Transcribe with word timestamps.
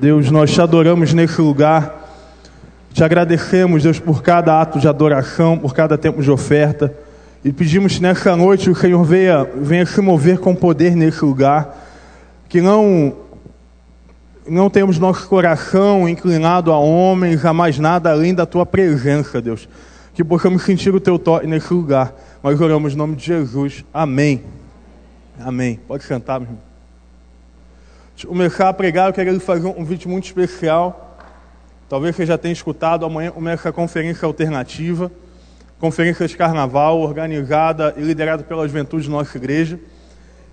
Deus, 0.00 0.30
nós 0.30 0.50
te 0.50 0.58
adoramos 0.62 1.12
nesse 1.12 1.38
lugar. 1.42 2.08
Te 2.90 3.04
agradecemos, 3.04 3.82
Deus, 3.82 3.98
por 3.98 4.22
cada 4.22 4.58
ato 4.58 4.80
de 4.80 4.88
adoração, 4.88 5.58
por 5.58 5.74
cada 5.74 5.98
tempo 5.98 6.22
de 6.22 6.30
oferta. 6.30 6.90
E 7.44 7.52
pedimos 7.52 7.96
que 7.96 8.02
nessa 8.02 8.34
noite 8.34 8.70
o 8.70 8.74
Senhor 8.74 9.04
venha, 9.04 9.46
venha 9.56 9.84
se 9.84 10.00
mover 10.00 10.38
com 10.38 10.54
poder 10.54 10.96
nesse 10.96 11.22
lugar. 11.22 11.86
Que 12.48 12.62
não, 12.62 13.14
não 14.48 14.70
tenhamos 14.70 14.98
nosso 14.98 15.28
coração 15.28 16.08
inclinado 16.08 16.72
a 16.72 16.78
homens, 16.78 17.44
a 17.44 17.52
mais 17.52 17.78
nada 17.78 18.10
além 18.10 18.34
da 18.34 18.46
tua 18.46 18.64
presença, 18.64 19.38
Deus. 19.38 19.68
Que 20.14 20.24
possamos 20.24 20.62
sentir 20.62 20.94
o 20.94 21.00
teu 21.00 21.18
toque 21.18 21.46
nesse 21.46 21.74
lugar. 21.74 22.14
Nós 22.42 22.58
oramos 22.58 22.94
em 22.94 22.96
nome 22.96 23.16
de 23.16 23.26
Jesus. 23.26 23.84
Amém. 23.92 24.42
Amém. 25.38 25.78
Pode 25.86 26.04
sentar, 26.04 26.40
meu 26.40 26.48
irmão. 26.48 26.69
Começar 28.26 28.68
a 28.68 28.72
pregar, 28.72 29.08
eu 29.08 29.12
quero 29.14 29.40
fazer 29.40 29.66
um 29.66 29.84
vídeo 29.84 30.10
muito 30.10 30.26
especial. 30.26 31.16
Talvez 31.88 32.14
você 32.14 32.26
já 32.26 32.36
tenha 32.36 32.52
escutado, 32.52 33.06
amanhã 33.06 33.30
começa 33.30 33.70
a 33.70 33.72
conferência 33.72 34.26
alternativa, 34.26 35.10
conferência 35.78 36.28
de 36.28 36.36
carnaval, 36.36 37.00
organizada 37.00 37.94
e 37.96 38.02
liderada 38.02 38.42
pela 38.42 38.66
juventude 38.68 39.04
de 39.04 39.10
nossa 39.10 39.38
igreja. 39.38 39.80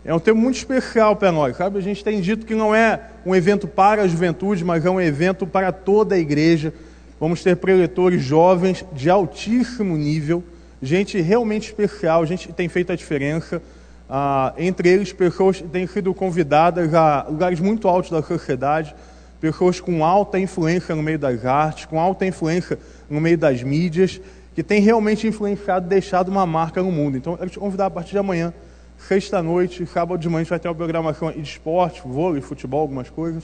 É 0.06 0.14
um 0.14 0.20
tema 0.20 0.40
muito 0.40 0.56
especial 0.56 1.16
para 1.18 1.30
nós, 1.30 1.58
sabe? 1.58 1.78
A 1.78 1.82
gente 1.82 2.04
tem 2.04 2.22
dito 2.22 2.46
que 2.46 2.56
não 2.56 2.74
é 2.74 3.02
um 3.26 3.36
evento 3.36 3.68
para 3.68 4.04
a 4.04 4.08
juventude, 4.08 4.64
mas 4.64 4.86
é 4.86 4.90
um 4.90 5.02
evento 5.02 5.46
para 5.46 5.72
toda 5.74 6.16
a 6.16 6.18
igreja. 6.18 6.74
Vamos 7.20 7.44
ter 7.44 7.58
preletores 7.58 8.22
jovens 8.22 8.86
de 8.94 9.10
altíssimo 9.10 9.98
nível, 9.98 10.42
gente 10.82 11.20
realmente 11.20 11.66
especial, 11.66 12.26
gente 12.26 12.48
que 12.48 12.54
tem 12.54 12.70
feito 12.70 12.94
a 12.94 12.96
diferença. 12.96 13.62
Ah, 14.10 14.54
entre 14.58 14.88
eles, 14.88 15.12
pessoas 15.12 15.58
que 15.58 15.68
têm 15.68 15.86
sido 15.86 16.14
convidadas 16.14 16.94
a 16.94 17.26
lugares 17.30 17.60
muito 17.60 17.88
altos 17.90 18.10
da 18.10 18.24
sociedade, 18.24 18.96
pessoas 19.42 19.82
com 19.82 20.04
alta 20.04 20.40
influência 20.40 20.96
no 20.96 21.04
meio 21.04 21.20
das 21.20 21.46
artes, 21.46 21.86
com 21.86 22.00
alta 22.00 22.26
influência 22.26 22.80
no 23.10 23.20
meio 23.20 23.38
das 23.38 23.62
mídias, 23.62 24.22
que 24.56 24.64
têm 24.64 24.82
realmente 24.82 25.28
influenciado 25.28 25.88
deixado 25.88 26.30
uma 26.30 26.46
marca 26.46 26.82
no 26.82 26.92
mundo. 26.92 27.18
Então, 27.18 27.34
eu 27.34 27.38
quero 27.38 27.50
te 27.50 27.60
convidar 27.60 27.88
a 27.88 27.90
partir 27.90 28.12
de 28.12 28.18
amanhã, 28.18 28.54
sexta-noite, 28.98 29.86
sábado 29.86 30.20
de 30.20 30.30
manhã, 30.30 30.38
a 30.38 30.44
gente 30.44 30.50
vai 30.50 30.60
ter 30.60 30.70
uma 30.70 30.76
programação 30.76 31.30
de 31.32 31.42
esporte, 31.42 32.02
vôlei, 32.04 32.42
futebol, 32.42 32.82
algumas 32.82 33.10
coisas. 33.10 33.44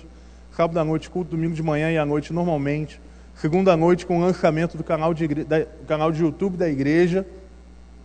Sábado 0.56 0.80
à 0.80 0.84
noite, 0.84 1.09
culto, 1.09 1.31
domingo 1.31 1.53
de 1.53 1.61
manhã 1.61 1.91
e 1.91 1.97
à 1.97 2.06
noite, 2.06 2.31
normalmente. 2.31 3.02
Segunda 3.36 3.75
noite, 3.75 4.06
com 4.06 4.19
o 4.19 4.22
lançamento 4.22 4.78
do 4.78 4.84
canal 4.84 5.14
de, 5.14 5.25
igre... 5.25 5.44
da... 5.44 5.66
canal 5.88 6.11
de 6.11 6.22
YouTube 6.22 6.56
da 6.56 6.69
igreja 6.69 7.25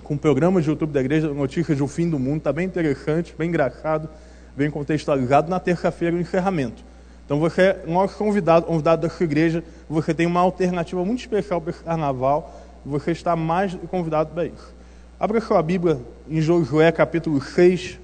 com 0.08 0.16
programas 0.16 0.64
de 0.64 0.70
YouTube 0.70 0.90
da 0.90 1.00
igreja, 1.00 1.28
notícias 1.34 1.76
do 1.76 1.86
fim 1.86 2.08
do 2.08 2.18
mundo, 2.18 2.38
está 2.38 2.50
bem 2.50 2.64
interessante, 2.64 3.34
bem 3.36 3.50
engraçado, 3.50 4.08
bem 4.56 4.70
contextualizado. 4.70 5.50
Na 5.50 5.60
terça-feira, 5.60 6.16
o 6.16 6.18
encerramento. 6.18 6.82
Então, 7.26 7.38
você, 7.38 7.76
nosso 7.86 8.16
convidado, 8.16 8.64
convidado 8.64 9.02
da 9.02 9.10
sua 9.10 9.24
igreja, 9.24 9.62
você 9.86 10.14
tem 10.14 10.24
uma 10.24 10.40
alternativa 10.40 11.04
muito 11.04 11.20
especial 11.20 11.60
para 11.60 11.72
esse 11.72 11.84
carnaval, 11.84 12.58
você 12.86 13.10
está 13.12 13.36
mais 13.36 13.74
convidado 13.90 14.30
para 14.32 14.46
isso. 14.46 14.74
Abra 15.20 15.42
sua 15.42 15.62
Bíblia 15.62 16.00
em 16.26 16.40
Josué, 16.40 16.90
capítulo 16.90 17.38
6. 17.42 17.98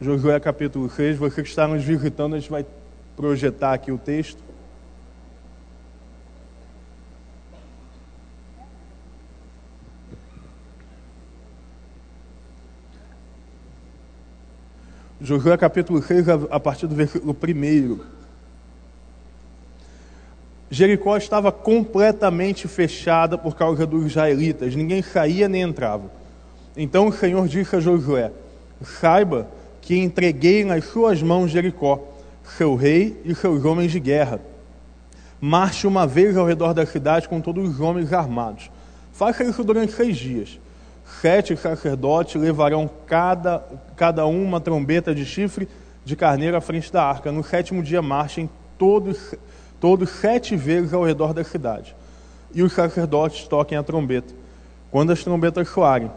Josué 0.00 0.40
capítulo 0.40 0.90
6, 0.90 1.18
você 1.18 1.40
que 1.40 1.48
está 1.48 1.68
nos 1.68 1.84
visitando, 1.84 2.34
a 2.34 2.40
gente 2.40 2.50
vai 2.50 2.66
projetar 3.14 3.74
aqui 3.74 3.92
o 3.92 3.98
texto. 3.98 4.49
Josué 15.22 15.54
capítulo 15.58 16.02
6, 16.02 16.26
a 16.50 16.58
partir 16.58 16.86
do 16.86 16.94
versículo 16.94 17.36
1. 17.36 18.00
Jericó 20.70 21.14
estava 21.18 21.52
completamente 21.52 22.66
fechada 22.66 23.36
por 23.36 23.54
causa 23.54 23.84
dos 23.84 24.06
israelitas, 24.06 24.74
ninguém 24.74 25.02
saía 25.02 25.46
nem 25.46 25.60
entrava. 25.60 26.10
Então 26.74 27.08
o 27.08 27.12
Senhor 27.12 27.46
disse 27.46 27.76
a 27.76 27.80
Josué: 27.80 28.32
Saiba 28.82 29.46
que 29.82 29.98
entreguei 29.98 30.64
nas 30.64 30.86
suas 30.86 31.22
mãos 31.22 31.50
Jericó, 31.50 32.02
seu 32.56 32.74
rei 32.74 33.20
e 33.22 33.34
seus 33.34 33.62
homens 33.66 33.92
de 33.92 34.00
guerra. 34.00 34.40
Marche 35.38 35.86
uma 35.86 36.06
vez 36.06 36.34
ao 36.34 36.46
redor 36.46 36.72
da 36.72 36.86
cidade 36.86 37.28
com 37.28 37.42
todos 37.42 37.68
os 37.68 37.78
homens 37.78 38.10
armados. 38.14 38.70
Faça 39.12 39.44
isso 39.44 39.62
durante 39.62 39.92
seis 39.92 40.16
dias. 40.16 40.58
Sete 41.20 41.54
sacerdotes 41.54 42.40
levarão 42.40 42.88
cada, 43.06 43.62
cada 43.94 44.26
um 44.26 44.42
uma 44.42 44.58
trombeta 44.58 45.14
de 45.14 45.26
chifre 45.26 45.68
de 46.02 46.16
carneiro 46.16 46.56
à 46.56 46.62
frente 46.62 46.90
da 46.90 47.04
arca. 47.04 47.30
No 47.30 47.44
sétimo 47.44 47.82
dia 47.82 48.00
marchem 48.00 48.48
todos, 48.78 49.34
todos 49.78 50.08
sete 50.08 50.56
vezes 50.56 50.94
ao 50.94 51.04
redor 51.04 51.34
da 51.34 51.44
cidade. 51.44 51.94
E 52.54 52.62
os 52.62 52.72
sacerdotes 52.72 53.46
toquem 53.46 53.76
a 53.76 53.82
trombeta. 53.82 54.32
Quando 54.90 55.12
as 55.12 55.22
trombetas 55.22 55.68
soarem, 55.68 56.10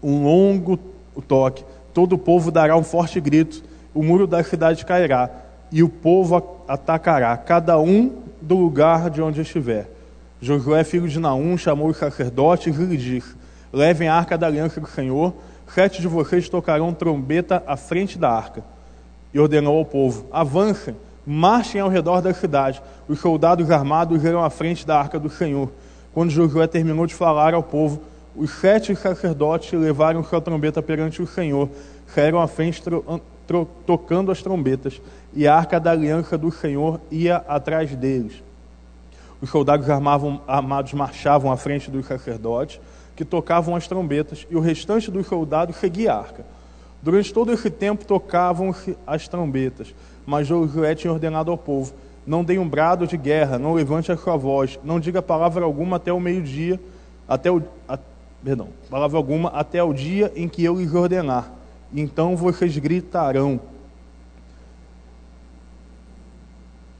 um 0.00 0.22
longo 0.22 0.78
toque, 1.26 1.64
todo 1.92 2.12
o 2.12 2.18
povo 2.18 2.52
dará 2.52 2.76
um 2.76 2.84
forte 2.84 3.20
grito, 3.20 3.60
o 3.92 4.04
muro 4.04 4.28
da 4.28 4.44
cidade 4.44 4.86
cairá, 4.86 5.30
e 5.72 5.82
o 5.82 5.88
povo 5.88 6.60
atacará, 6.68 7.36
cada 7.36 7.76
um 7.80 8.22
do 8.40 8.54
lugar 8.54 9.10
de 9.10 9.20
onde 9.20 9.40
estiver. 9.40 9.90
Josué, 10.40 10.84
filho 10.84 11.08
de 11.08 11.18
Naum, 11.18 11.58
chamou 11.58 11.88
os 11.88 11.96
sacerdotes 11.96 12.78
e 12.78 12.84
lhe 12.84 12.96
disse: 12.96 13.41
Levem 13.72 14.08
a 14.08 14.14
arca 14.14 14.36
da 14.36 14.46
aliança 14.46 14.80
do 14.80 14.86
Senhor, 14.86 15.32
sete 15.66 16.00
de 16.00 16.08
vocês 16.08 16.48
tocarão 16.48 16.92
trombeta 16.92 17.62
à 17.66 17.76
frente 17.76 18.18
da 18.18 18.30
arca. 18.30 18.62
E 19.32 19.40
ordenou 19.40 19.78
ao 19.78 19.84
povo: 19.84 20.26
Avancem, 20.30 20.94
marchem 21.26 21.80
ao 21.80 21.88
redor 21.88 22.20
da 22.20 22.34
cidade. 22.34 22.82
Os 23.08 23.20
soldados 23.20 23.70
armados 23.70 24.22
irão 24.22 24.44
à 24.44 24.50
frente 24.50 24.86
da 24.86 24.98
arca 24.98 25.18
do 25.18 25.30
Senhor. 25.30 25.70
Quando 26.12 26.30
Josué 26.30 26.66
terminou 26.66 27.06
de 27.06 27.14
falar 27.14 27.54
ao 27.54 27.62
povo, 27.62 28.02
os 28.36 28.50
sete 28.50 28.94
sacerdotes 28.94 29.72
levaram 29.72 30.24
sua 30.24 30.40
trombeta 30.40 30.82
perante 30.82 31.22
o 31.22 31.26
Senhor, 31.26 31.68
saíram 32.06 32.40
à 32.40 32.46
frente 32.46 32.82
tocando 33.86 34.30
as 34.30 34.42
trombetas, 34.42 35.00
e 35.34 35.46
a 35.46 35.54
arca 35.54 35.80
da 35.80 35.90
aliança 35.90 36.36
do 36.36 36.50
Senhor 36.50 37.00
ia 37.10 37.36
atrás 37.48 37.94
deles. 37.94 38.42
Os 39.40 39.50
soldados 39.50 39.90
armavam, 39.90 40.40
armados 40.46 40.92
marchavam 40.92 41.50
à 41.50 41.56
frente 41.56 41.90
dos 41.90 42.06
sacerdotes, 42.06 42.80
que 43.22 43.24
tocavam 43.24 43.76
as 43.76 43.86
trombetas, 43.86 44.44
e 44.50 44.56
o 44.56 44.60
restante 44.60 45.08
dos 45.08 45.28
soldados 45.28 45.76
seguia 45.76 46.12
a 46.12 46.18
arca. 46.18 46.44
Durante 47.00 47.32
todo 47.32 47.52
esse 47.52 47.70
tempo 47.70 48.04
tocavam-se 48.04 48.96
as 49.06 49.28
trombetas, 49.28 49.94
mas 50.26 50.48
Josué 50.48 50.96
tinha 50.96 51.12
ordenado 51.12 51.48
ao 51.48 51.56
povo: 51.56 51.94
não 52.26 52.42
dê 52.42 52.58
um 52.58 52.68
brado 52.68 53.06
de 53.06 53.16
guerra, 53.16 53.60
não 53.60 53.74
levante 53.74 54.10
a 54.10 54.16
sua 54.16 54.36
voz, 54.36 54.78
não 54.82 54.98
diga 54.98 55.22
palavra 55.22 55.64
alguma 55.64 55.96
até 55.96 56.12
o 56.12 56.18
meio-dia, 56.18 56.80
até 57.28 57.48
o, 57.48 57.62
a, 57.88 57.96
perdão, 58.42 58.68
palavra 58.90 59.16
alguma 59.16 59.50
até 59.50 59.80
o 59.82 59.92
dia 59.92 60.32
em 60.34 60.48
que 60.48 60.64
eu 60.64 60.76
lhes 60.76 60.92
ordenar. 60.92 61.52
Então 61.94 62.36
vocês 62.36 62.76
gritarão. 62.76 63.60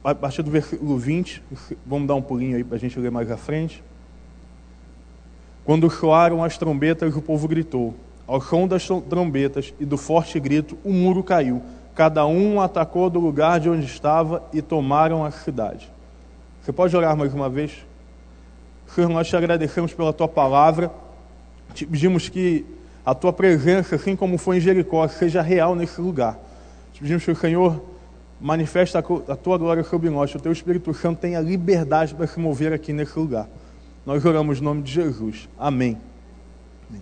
A 0.01 0.15
partir 0.15 0.41
do 0.41 0.51
versículo 0.51 0.97
20, 0.97 1.43
vamos 1.85 2.07
dar 2.07 2.15
um 2.15 2.21
pulinho 2.21 2.55
aí 2.55 2.63
para 2.63 2.77
a 2.77 2.79
gente 2.79 2.97
ler 2.97 3.11
mais 3.11 3.29
à 3.29 3.35
frente. 3.35 3.83
Quando 5.65 5.89
soaram 5.89 6.43
as 6.43 6.57
trombetas, 6.57 7.15
o 7.15 7.21
povo 7.21 7.47
gritou. 7.47 7.93
Ao 8.27 8.41
som 8.41 8.67
das 8.67 8.87
trombetas 9.09 9.73
e 9.79 9.85
do 9.85 9.97
forte 9.97 10.39
grito, 10.39 10.77
o 10.83 10.91
muro 10.91 11.23
caiu. 11.23 11.61
Cada 11.95 12.25
um 12.25 12.59
atacou 12.59 13.09
do 13.09 13.19
lugar 13.19 13.59
de 13.59 13.69
onde 13.69 13.85
estava 13.85 14.43
e 14.51 14.61
tomaram 14.61 15.23
a 15.23 15.31
cidade. 15.31 15.89
Você 16.61 16.71
pode 16.71 16.95
orar 16.95 17.15
mais 17.15 17.33
uma 17.33 17.49
vez? 17.49 17.85
Senhor, 18.87 19.09
nós 19.09 19.27
te 19.27 19.35
agradecemos 19.35 19.93
pela 19.93 20.11
tua 20.11 20.27
palavra. 20.27 20.91
Te 21.73 21.85
pedimos 21.85 22.29
que 22.29 22.65
a 23.05 23.13
tua 23.13 23.31
presença, 23.31 23.95
assim 23.95 24.15
como 24.15 24.37
foi 24.37 24.57
em 24.57 24.61
Jericó, 24.61 25.07
seja 25.07 25.41
real 25.41 25.75
nesse 25.75 25.99
lugar. 25.99 26.37
Te 26.93 27.01
pedimos 27.01 27.23
que 27.23 27.31
o 27.31 27.35
Senhor 27.35 27.81
manifeste 28.39 28.97
a 28.97 29.01
tua 29.01 29.57
glória 29.57 29.83
sobre 29.83 30.09
nós, 30.09 30.31
que 30.31 30.37
o 30.37 30.41
teu 30.41 30.51
Espírito 30.51 30.93
Santo 30.93 31.19
tenha 31.19 31.39
liberdade 31.39 32.13
para 32.13 32.27
se 32.27 32.39
mover 32.39 32.73
aqui 32.73 32.91
nesse 32.91 33.17
lugar. 33.17 33.47
Nós 34.05 34.25
oramos 34.25 34.59
no 34.59 34.65
nome 34.65 34.81
de 34.81 34.91
Jesus. 34.91 35.47
Amém. 35.57 35.97
Amém. 36.89 37.01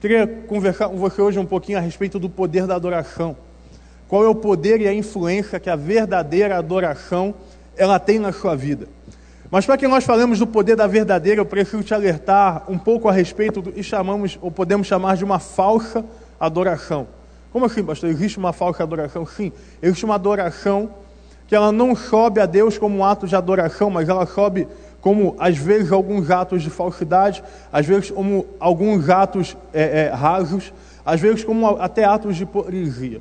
Queria 0.00 0.26
conversar 0.26 0.88
com 0.88 0.96
você 0.96 1.20
hoje 1.20 1.38
um 1.38 1.44
pouquinho 1.44 1.76
a 1.76 1.80
respeito 1.80 2.18
do 2.18 2.30
poder 2.30 2.66
da 2.66 2.74
adoração. 2.74 3.36
Qual 4.08 4.24
é 4.24 4.28
o 4.28 4.34
poder 4.34 4.80
e 4.80 4.88
a 4.88 4.94
influência 4.94 5.60
que 5.60 5.68
a 5.68 5.76
verdadeira 5.76 6.56
adoração 6.56 7.34
ela 7.76 7.98
tem 7.98 8.18
na 8.18 8.32
sua 8.32 8.56
vida? 8.56 8.88
Mas 9.50 9.66
para 9.66 9.76
que 9.76 9.86
nós 9.86 10.04
falemos 10.04 10.38
do 10.38 10.46
poder 10.46 10.74
da 10.74 10.86
verdadeira, 10.86 11.42
eu 11.42 11.44
preciso 11.44 11.82
te 11.82 11.92
alertar 11.92 12.64
um 12.66 12.78
pouco 12.78 13.10
a 13.10 13.12
respeito 13.12 13.60
do 13.60 13.70
que 13.70 13.82
chamamos, 13.82 14.38
ou 14.40 14.50
podemos 14.50 14.86
chamar 14.86 15.18
de 15.18 15.24
uma 15.24 15.38
falsa 15.38 16.02
adoração. 16.40 17.06
Como 17.52 17.66
assim, 17.66 17.84
pastor? 17.84 18.08
Existe 18.08 18.38
uma 18.38 18.54
falsa 18.54 18.82
adoração? 18.82 19.26
Sim, 19.26 19.52
existe 19.82 20.06
uma 20.06 20.14
adoração 20.14 20.94
que 21.46 21.54
ela 21.54 21.70
não 21.70 21.94
sobe 21.94 22.40
a 22.40 22.46
Deus 22.46 22.78
como 22.78 22.96
um 22.96 23.04
ato 23.04 23.26
de 23.26 23.36
adoração, 23.36 23.90
mas 23.90 24.08
ela 24.08 24.24
sobe 24.24 24.66
como 25.02 25.34
às 25.36 25.58
vezes 25.58 25.90
alguns 25.90 26.30
atos 26.30 26.62
de 26.62 26.70
falsidade, 26.70 27.42
às 27.72 27.84
vezes 27.84 28.10
como 28.10 28.46
alguns 28.60 29.10
atos 29.10 29.56
é, 29.74 30.04
é, 30.04 30.08
rasos, 30.10 30.72
às 31.04 31.20
vezes 31.20 31.42
como 31.44 31.66
até 31.66 32.04
atos 32.04 32.36
de 32.36 32.44
hipocrisia. 32.44 33.20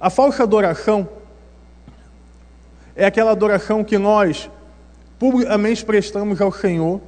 A 0.00 0.10
falsa 0.10 0.42
adoração 0.42 1.08
é 2.96 3.06
aquela 3.06 3.30
adoração 3.30 3.84
que 3.84 3.96
nós 3.96 4.50
publicamente 5.16 5.84
prestamos 5.84 6.40
ao 6.40 6.50
Senhor, 6.50 7.00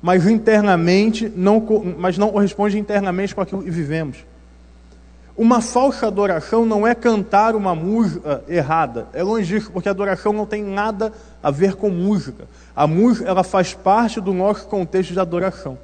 mas 0.00 0.26
internamente 0.26 1.30
não, 1.36 1.62
mas 1.98 2.16
não 2.16 2.32
corresponde 2.32 2.78
internamente 2.78 3.34
com 3.34 3.42
aquilo 3.42 3.62
que 3.62 3.70
vivemos. 3.70 4.29
Uma 5.40 5.62
falsa 5.62 6.06
adoração 6.06 6.66
não 6.66 6.86
é 6.86 6.94
cantar 6.94 7.56
uma 7.56 7.74
música 7.74 8.44
errada. 8.46 9.08
É 9.14 9.22
longe 9.22 9.46
disso, 9.46 9.70
porque 9.72 9.88
a 9.88 9.90
adoração 9.90 10.34
não 10.34 10.44
tem 10.44 10.62
nada 10.62 11.14
a 11.42 11.50
ver 11.50 11.76
com 11.76 11.88
música. 11.88 12.44
A 12.76 12.86
música 12.86 13.26
ela 13.26 13.42
faz 13.42 13.72
parte 13.72 14.20
do 14.20 14.34
nosso 14.34 14.66
contexto 14.66 15.14
de 15.14 15.18
adoração. 15.18 15.78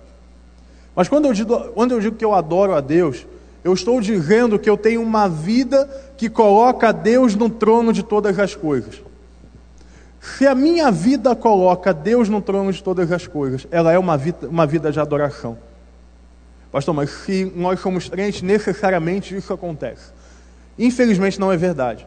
Mas 0.94 1.08
quando 1.08 1.24
eu, 1.24 1.32
digo, 1.32 1.58
quando 1.70 1.92
eu 1.92 2.00
digo 2.00 2.16
que 2.16 2.24
eu 2.24 2.34
adoro 2.34 2.74
a 2.74 2.82
Deus, 2.82 3.26
eu 3.64 3.72
estou 3.72 3.98
dizendo 3.98 4.58
que 4.58 4.68
eu 4.68 4.76
tenho 4.76 5.00
uma 5.00 5.26
vida 5.26 5.88
que 6.18 6.28
coloca 6.28 6.92
Deus 6.92 7.34
no 7.34 7.48
trono 7.48 7.94
de 7.94 8.02
todas 8.02 8.38
as 8.38 8.54
coisas. 8.54 9.00
Se 10.20 10.46
a 10.46 10.54
minha 10.54 10.90
vida 10.90 11.34
coloca 11.34 11.94
Deus 11.94 12.28
no 12.28 12.42
trono 12.42 12.70
de 12.70 12.82
todas 12.82 13.10
as 13.10 13.26
coisas, 13.26 13.66
ela 13.70 13.90
é 13.90 13.98
uma 13.98 14.18
vida, 14.18 14.48
uma 14.50 14.66
vida 14.66 14.92
de 14.92 15.00
adoração. 15.00 15.56
Pastor, 16.76 16.94
mas 16.94 17.08
se 17.08 17.50
nós 17.56 17.80
somos 17.80 18.06
crentes, 18.06 18.42
necessariamente 18.42 19.34
isso 19.34 19.50
acontece. 19.50 20.12
Infelizmente 20.78 21.40
não 21.40 21.50
é 21.50 21.56
verdade. 21.56 22.06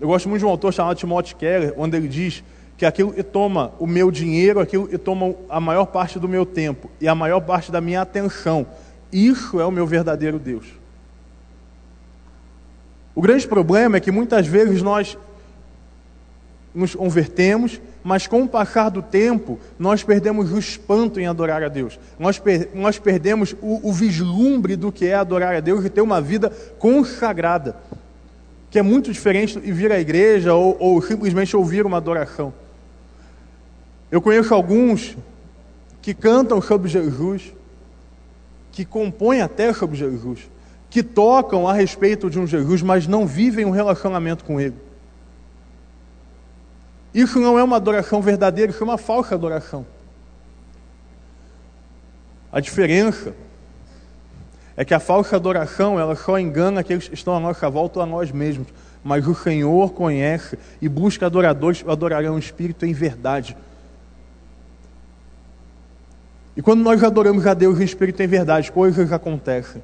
Eu 0.00 0.08
gosto 0.08 0.28
muito 0.28 0.40
de 0.40 0.44
um 0.44 0.48
autor 0.48 0.74
chamado 0.74 0.96
Timothy 0.96 1.36
Keller, 1.36 1.72
onde 1.76 1.96
ele 1.96 2.08
diz 2.08 2.42
que 2.76 2.84
aquilo 2.84 3.12
que 3.12 3.22
toma 3.22 3.70
o 3.78 3.86
meu 3.86 4.10
dinheiro, 4.10 4.58
aquilo 4.58 4.88
que 4.88 4.98
toma 4.98 5.36
a 5.48 5.60
maior 5.60 5.86
parte 5.86 6.18
do 6.18 6.26
meu 6.26 6.44
tempo 6.44 6.90
e 7.00 7.06
a 7.06 7.14
maior 7.14 7.38
parte 7.38 7.70
da 7.70 7.80
minha 7.80 8.02
atenção, 8.02 8.66
isso 9.12 9.60
é 9.60 9.64
o 9.64 9.70
meu 9.70 9.86
verdadeiro 9.86 10.40
Deus. 10.40 10.66
O 13.14 13.22
grande 13.22 13.46
problema 13.46 13.98
é 13.98 14.00
que 14.00 14.10
muitas 14.10 14.48
vezes 14.48 14.82
nós 14.82 15.16
nos 16.74 16.96
convertemos, 16.96 17.80
mas 18.02 18.26
com 18.26 18.42
o 18.42 18.48
passar 18.48 18.88
do 18.88 19.02
tempo, 19.02 19.58
nós 19.78 20.02
perdemos 20.02 20.52
o 20.52 20.58
espanto 20.58 21.20
em 21.20 21.26
adorar 21.26 21.62
a 21.62 21.68
Deus. 21.68 21.98
Nós, 22.18 22.38
per 22.38 22.70
nós 22.74 22.98
perdemos 22.98 23.54
o, 23.60 23.88
o 23.88 23.92
vislumbre 23.92 24.76
do 24.76 24.90
que 24.90 25.06
é 25.06 25.14
adorar 25.14 25.54
a 25.54 25.60
Deus 25.60 25.84
e 25.84 25.90
ter 25.90 26.00
uma 26.00 26.20
vida 26.20 26.50
consagrada, 26.78 27.76
que 28.70 28.78
é 28.78 28.82
muito 28.82 29.12
diferente 29.12 29.60
de 29.60 29.72
vir 29.72 29.92
à 29.92 30.00
igreja 30.00 30.54
ou, 30.54 30.76
ou 30.80 31.02
simplesmente 31.02 31.56
ouvir 31.56 31.84
uma 31.84 31.98
adoração. 31.98 32.54
Eu 34.10 34.22
conheço 34.22 34.54
alguns 34.54 35.16
que 36.00 36.14
cantam 36.14 36.60
sobre 36.62 36.88
Jesus, 36.88 37.52
que 38.72 38.84
compõem 38.84 39.42
até 39.42 39.72
sobre 39.72 39.96
Jesus, 39.96 40.50
que 40.88 41.02
tocam 41.02 41.68
a 41.68 41.72
respeito 41.72 42.30
de 42.30 42.38
um 42.38 42.46
Jesus, 42.46 42.82
mas 42.82 43.06
não 43.06 43.26
vivem 43.26 43.64
um 43.64 43.70
relacionamento 43.70 44.44
com 44.44 44.60
Ele. 44.60 44.74
Isso 47.12 47.40
não 47.40 47.58
é 47.58 47.62
uma 47.62 47.76
adoração 47.76 48.22
verdadeira, 48.22 48.70
isso 48.70 48.82
é 48.82 48.84
uma 48.84 48.98
falsa 48.98 49.34
adoração. 49.34 49.84
A 52.52 52.60
diferença 52.60 53.34
é 54.76 54.84
que 54.84 54.94
a 54.94 55.00
falsa 55.00 55.36
adoração 55.36 55.98
ela 55.98 56.16
só 56.16 56.38
engana 56.38 56.80
aqueles 56.80 57.08
que 57.08 57.14
estão 57.14 57.36
à 57.36 57.40
nossa 57.40 57.68
volta 57.68 57.98
ou 57.98 58.02
a 58.02 58.06
nós 58.06 58.32
mesmos. 58.32 58.68
Mas 59.02 59.26
o 59.26 59.34
Senhor 59.34 59.92
conhece 59.92 60.58
e 60.80 60.88
busca 60.88 61.26
adoradores 61.26 61.82
que 61.82 61.90
adorarão 61.90 62.34
o 62.34 62.38
Espírito 62.38 62.84
em 62.84 62.92
verdade. 62.92 63.56
E 66.56 66.62
quando 66.62 66.82
nós 66.82 67.02
adoramos 67.02 67.46
a 67.46 67.54
Deus 67.54 67.80
em 67.80 67.84
Espírito 67.84 68.22
em 68.22 68.26
verdade, 68.26 68.70
coisas 68.70 69.12
acontecem. 69.12 69.82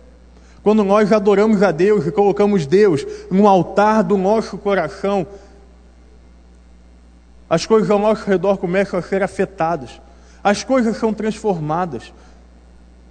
Quando 0.62 0.82
nós 0.82 1.12
adoramos 1.12 1.62
a 1.62 1.70
Deus 1.70 2.06
e 2.06 2.11
colocamos 2.11 2.67
Deus 2.67 3.06
no 3.31 3.46
altar 3.46 4.02
do 4.02 4.19
nosso 4.19 4.58
coração, 4.58 5.26
as 7.48 7.64
coisas 7.64 7.90
ao 7.90 7.98
nosso 7.98 8.25
redor 8.25 8.58
começam 8.58 8.98
a 8.98 9.02
ser 9.02 9.22
afetadas. 9.22 10.00
As 10.43 10.64
coisas 10.64 10.96
são 10.96 11.12
transformadas. 11.12 12.12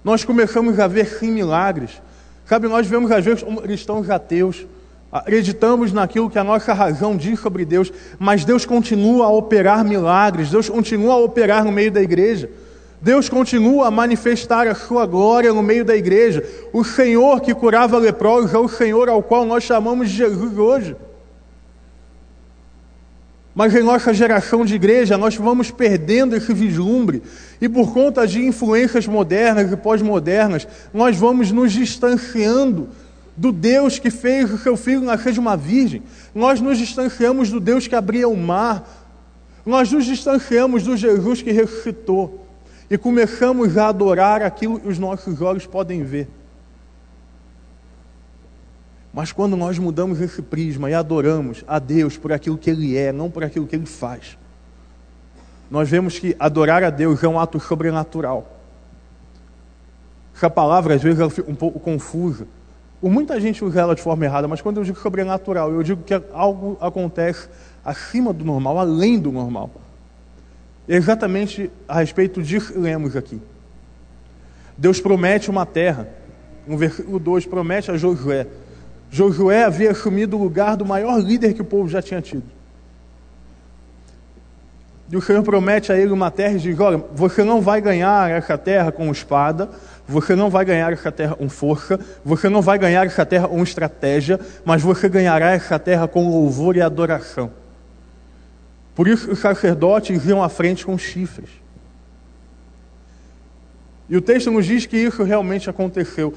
Nós 0.04 0.24
começamos 0.24 0.78
a 0.78 0.86
ver 0.86 1.06
sim 1.06 1.30
milagres. 1.30 2.00
Sabe, 2.44 2.68
nós 2.68 2.86
vemos 2.86 3.10
às 3.10 3.24
vezes 3.24 3.42
como 3.42 3.60
cristãos 3.60 4.08
ateus. 4.08 4.66
Acreditamos 5.10 5.92
naquilo 5.92 6.28
que 6.28 6.38
a 6.38 6.44
nossa 6.44 6.72
razão 6.72 7.16
diz 7.16 7.40
sobre 7.40 7.64
Deus, 7.64 7.92
mas 8.18 8.44
Deus 8.44 8.66
continua 8.66 9.26
a 9.26 9.30
operar 9.30 9.84
milagres, 9.84 10.50
Deus 10.50 10.68
continua 10.68 11.14
a 11.14 11.18
operar 11.18 11.64
no 11.64 11.72
meio 11.72 11.90
da 11.90 12.02
igreja. 12.02 12.50
Deus 13.00 13.28
continua 13.28 13.88
a 13.88 13.90
manifestar 13.90 14.66
a 14.66 14.74
sua 14.74 15.06
glória 15.06 15.52
no 15.52 15.62
meio 15.62 15.84
da 15.84 15.96
igreja. 15.96 16.44
O 16.72 16.84
Senhor 16.84 17.40
que 17.40 17.54
curava 17.54 17.98
leprosos 17.98 18.52
é 18.52 18.58
o 18.58 18.68
Senhor 18.68 19.08
ao 19.08 19.22
qual 19.22 19.44
nós 19.44 19.64
chamamos 19.64 20.10
de 20.10 20.16
Jesus 20.16 20.58
hoje. 20.58 20.96
Mas 23.56 23.74
em 23.74 23.82
nossa 23.82 24.12
geração 24.12 24.66
de 24.66 24.74
igreja, 24.74 25.16
nós 25.16 25.34
vamos 25.34 25.70
perdendo 25.70 26.36
esse 26.36 26.52
vislumbre, 26.52 27.22
e 27.58 27.66
por 27.66 27.90
conta 27.90 28.26
de 28.26 28.44
influências 28.44 29.06
modernas 29.06 29.72
e 29.72 29.76
pós-modernas, 29.78 30.68
nós 30.92 31.16
vamos 31.16 31.50
nos 31.50 31.72
distanciando 31.72 32.90
do 33.34 33.50
Deus 33.50 33.98
que 33.98 34.10
fez 34.10 34.52
o 34.52 34.58
seu 34.58 34.76
filho 34.76 35.00
nascer 35.00 35.32
de 35.32 35.40
uma 35.40 35.56
virgem, 35.56 36.02
nós 36.34 36.60
nos 36.60 36.76
distanciamos 36.76 37.50
do 37.50 37.58
Deus 37.58 37.88
que 37.88 37.94
abria 37.94 38.28
o 38.28 38.36
mar, 38.36 38.86
nós 39.64 39.90
nos 39.90 40.04
distanciamos 40.04 40.82
do 40.82 40.94
Jesus 40.94 41.40
que 41.40 41.50
ressuscitou, 41.50 42.46
e 42.90 42.98
começamos 42.98 43.78
a 43.78 43.88
adorar 43.88 44.42
aquilo 44.42 44.78
que 44.78 44.86
os 44.86 44.98
nossos 44.98 45.40
olhos 45.40 45.64
podem 45.64 46.04
ver. 46.04 46.28
Mas 49.16 49.32
quando 49.32 49.56
nós 49.56 49.78
mudamos 49.78 50.20
esse 50.20 50.42
prisma 50.42 50.90
e 50.90 50.94
adoramos 50.94 51.64
a 51.66 51.78
Deus 51.78 52.18
por 52.18 52.34
aquilo 52.34 52.58
que 52.58 52.68
Ele 52.68 52.98
é, 52.98 53.12
não 53.12 53.30
por 53.30 53.42
aquilo 53.42 53.66
que 53.66 53.74
Ele 53.74 53.86
faz, 53.86 54.36
nós 55.70 55.88
vemos 55.88 56.18
que 56.18 56.36
adorar 56.38 56.84
a 56.84 56.90
Deus 56.90 57.24
é 57.24 57.26
um 57.26 57.40
ato 57.40 57.58
sobrenatural. 57.58 58.46
Essa 60.36 60.50
palavra, 60.50 60.96
às 60.96 61.02
vezes, 61.02 61.18
ela 61.18 61.30
fica 61.30 61.50
um 61.50 61.54
pouco 61.54 61.80
confusa. 61.80 62.46
Por 63.00 63.10
muita 63.10 63.40
gente 63.40 63.64
usa 63.64 63.80
ela 63.80 63.94
de 63.94 64.02
forma 64.02 64.22
errada, 64.22 64.46
mas 64.46 64.60
quando 64.60 64.76
eu 64.76 64.84
digo 64.84 64.98
sobrenatural, 64.98 65.72
eu 65.72 65.82
digo 65.82 66.02
que 66.02 66.12
algo 66.34 66.76
acontece 66.78 67.48
acima 67.82 68.34
do 68.34 68.44
normal, 68.44 68.78
além 68.78 69.18
do 69.18 69.32
normal. 69.32 69.70
É 70.86 70.94
exatamente 70.94 71.70
a 71.88 72.00
respeito 72.00 72.42
disso 72.42 72.78
lemos 72.78 73.16
aqui. 73.16 73.40
Deus 74.76 75.00
promete 75.00 75.48
uma 75.48 75.64
terra. 75.64 76.06
No 76.66 76.76
versículo 76.76 77.18
2, 77.18 77.46
promete 77.46 77.90
a 77.90 77.96
Josué 77.96 78.46
Josué 79.10 79.64
havia 79.64 79.90
assumido 79.90 80.36
o 80.36 80.42
lugar 80.42 80.76
do 80.76 80.84
maior 80.84 81.18
líder 81.18 81.54
que 81.54 81.62
o 81.62 81.64
povo 81.64 81.88
já 81.88 82.02
tinha 82.02 82.20
tido. 82.20 82.56
E 85.10 85.16
o 85.16 85.22
Senhor 85.22 85.42
promete 85.42 85.92
a 85.92 85.96
ele 85.96 86.12
uma 86.12 86.30
terra 86.30 86.54
e 86.54 86.58
diz: 86.58 86.78
Olha, 86.80 87.02
você 87.14 87.44
não 87.44 87.60
vai 87.60 87.80
ganhar 87.80 88.28
essa 88.30 88.58
terra 88.58 88.90
com 88.90 89.10
espada, 89.10 89.70
você 90.06 90.34
não 90.34 90.50
vai 90.50 90.64
ganhar 90.64 90.92
essa 90.92 91.12
terra 91.12 91.36
com 91.36 91.48
força, 91.48 91.98
você 92.24 92.48
não 92.48 92.60
vai 92.60 92.76
ganhar 92.78 93.06
essa 93.06 93.24
terra 93.24 93.46
com 93.46 93.62
estratégia, 93.62 94.40
mas 94.64 94.82
você 94.82 95.08
ganhará 95.08 95.52
essa 95.52 95.78
terra 95.78 96.08
com 96.08 96.28
louvor 96.28 96.76
e 96.76 96.82
adoração. 96.82 97.52
Por 98.96 99.06
isso 99.06 99.30
os 99.30 99.38
sacerdotes 99.38 100.24
iam 100.24 100.42
à 100.42 100.48
frente 100.48 100.84
com 100.84 100.98
chifres. 100.98 101.50
E 104.08 104.16
o 104.16 104.20
texto 104.20 104.50
nos 104.50 104.66
diz 104.66 104.86
que 104.86 104.96
isso 104.96 105.22
realmente 105.22 105.68
aconteceu 105.68 106.34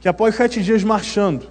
que 0.00 0.08
após 0.08 0.34
sete 0.34 0.62
dias 0.62 0.82
marchando, 0.84 1.46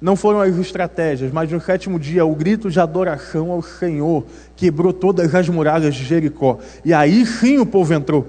não 0.00 0.14
foram 0.14 0.40
as 0.40 0.56
estratégias, 0.56 1.32
mas 1.32 1.50
no 1.50 1.60
sétimo 1.60 1.98
dia 1.98 2.24
o 2.24 2.34
grito 2.34 2.70
de 2.70 2.78
adoração 2.78 3.50
ao 3.50 3.62
Senhor 3.62 4.26
quebrou 4.54 4.92
todas 4.92 5.34
as 5.34 5.48
muralhas 5.48 5.94
de 5.94 6.04
Jericó. 6.04 6.58
E 6.84 6.92
aí 6.92 7.24
sim 7.24 7.58
o 7.58 7.66
povo 7.66 7.94
entrou. 7.94 8.26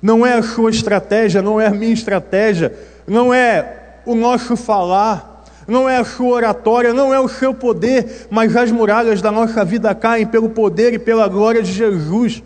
Não 0.00 0.24
é 0.24 0.34
a 0.34 0.42
sua 0.42 0.70
estratégia, 0.70 1.42
não 1.42 1.60
é 1.60 1.66
a 1.66 1.74
minha 1.74 1.92
estratégia, 1.92 2.72
não 3.06 3.34
é 3.34 3.98
o 4.06 4.14
nosso 4.14 4.56
falar, 4.56 5.44
não 5.66 5.88
é 5.88 5.98
a 5.98 6.04
sua 6.04 6.36
oratória, 6.36 6.94
não 6.94 7.12
é 7.12 7.18
o 7.18 7.28
seu 7.28 7.52
poder, 7.52 8.28
mas 8.30 8.56
as 8.56 8.70
muralhas 8.70 9.20
da 9.20 9.32
nossa 9.32 9.64
vida 9.64 9.92
caem 9.94 10.26
pelo 10.26 10.48
poder 10.48 10.94
e 10.94 10.98
pela 10.98 11.26
glória 11.28 11.62
de 11.62 11.72
Jesus. 11.72 12.42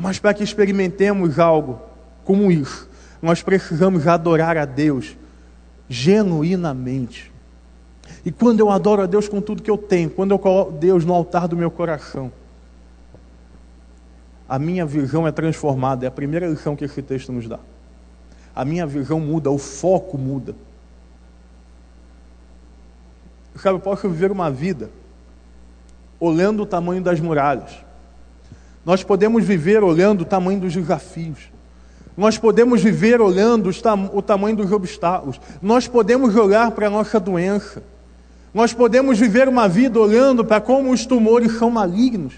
Mas 0.00 0.18
para 0.18 0.32
que 0.32 0.42
experimentemos 0.42 1.38
algo 1.38 1.78
como 2.24 2.50
isso, 2.50 2.88
nós 3.20 3.42
precisamos 3.42 4.06
adorar 4.06 4.56
a 4.56 4.64
Deus 4.64 5.14
genuinamente. 5.90 7.30
E 8.24 8.32
quando 8.32 8.60
eu 8.60 8.70
adoro 8.70 9.02
a 9.02 9.06
Deus 9.06 9.28
com 9.28 9.42
tudo 9.42 9.62
que 9.62 9.70
eu 9.70 9.76
tenho, 9.76 10.08
quando 10.08 10.30
eu 10.30 10.38
coloco 10.38 10.72
Deus 10.72 11.04
no 11.04 11.12
altar 11.12 11.46
do 11.46 11.54
meu 11.54 11.70
coração, 11.70 12.32
a 14.48 14.58
minha 14.58 14.86
visão 14.86 15.28
é 15.28 15.32
transformada. 15.32 16.06
É 16.06 16.08
a 16.08 16.10
primeira 16.10 16.48
lição 16.48 16.74
que 16.74 16.84
esse 16.84 17.02
texto 17.02 17.30
nos 17.30 17.46
dá. 17.46 17.60
A 18.56 18.64
minha 18.64 18.86
visão 18.86 19.20
muda, 19.20 19.50
o 19.50 19.58
foco 19.58 20.16
muda. 20.16 20.56
Sabe, 23.54 23.76
eu 23.76 23.80
posso 23.80 24.08
viver 24.08 24.32
uma 24.32 24.50
vida 24.50 24.90
olhando 26.18 26.62
o 26.62 26.66
tamanho 26.66 27.02
das 27.02 27.20
muralhas, 27.20 27.84
Nós 28.84 29.02
podemos 29.02 29.44
viver 29.44 29.82
olhando 29.82 30.22
o 30.22 30.24
tamanho 30.24 30.60
dos 30.60 30.74
desafios. 30.74 31.50
Nós 32.16 32.38
podemos 32.38 32.82
viver 32.82 33.20
olhando 33.20 33.70
o 34.12 34.22
tamanho 34.22 34.56
dos 34.56 34.72
obstáculos. 34.72 35.40
Nós 35.60 35.86
podemos 35.86 36.34
olhar 36.34 36.70
para 36.72 36.86
a 36.86 36.90
nossa 36.90 37.20
doença. 37.20 37.82
Nós 38.52 38.72
podemos 38.72 39.18
viver 39.18 39.48
uma 39.48 39.68
vida 39.68 39.98
olhando 39.98 40.44
para 40.44 40.60
como 40.60 40.90
os 40.90 41.06
tumores 41.06 41.56
são 41.58 41.70
malignos. 41.70 42.34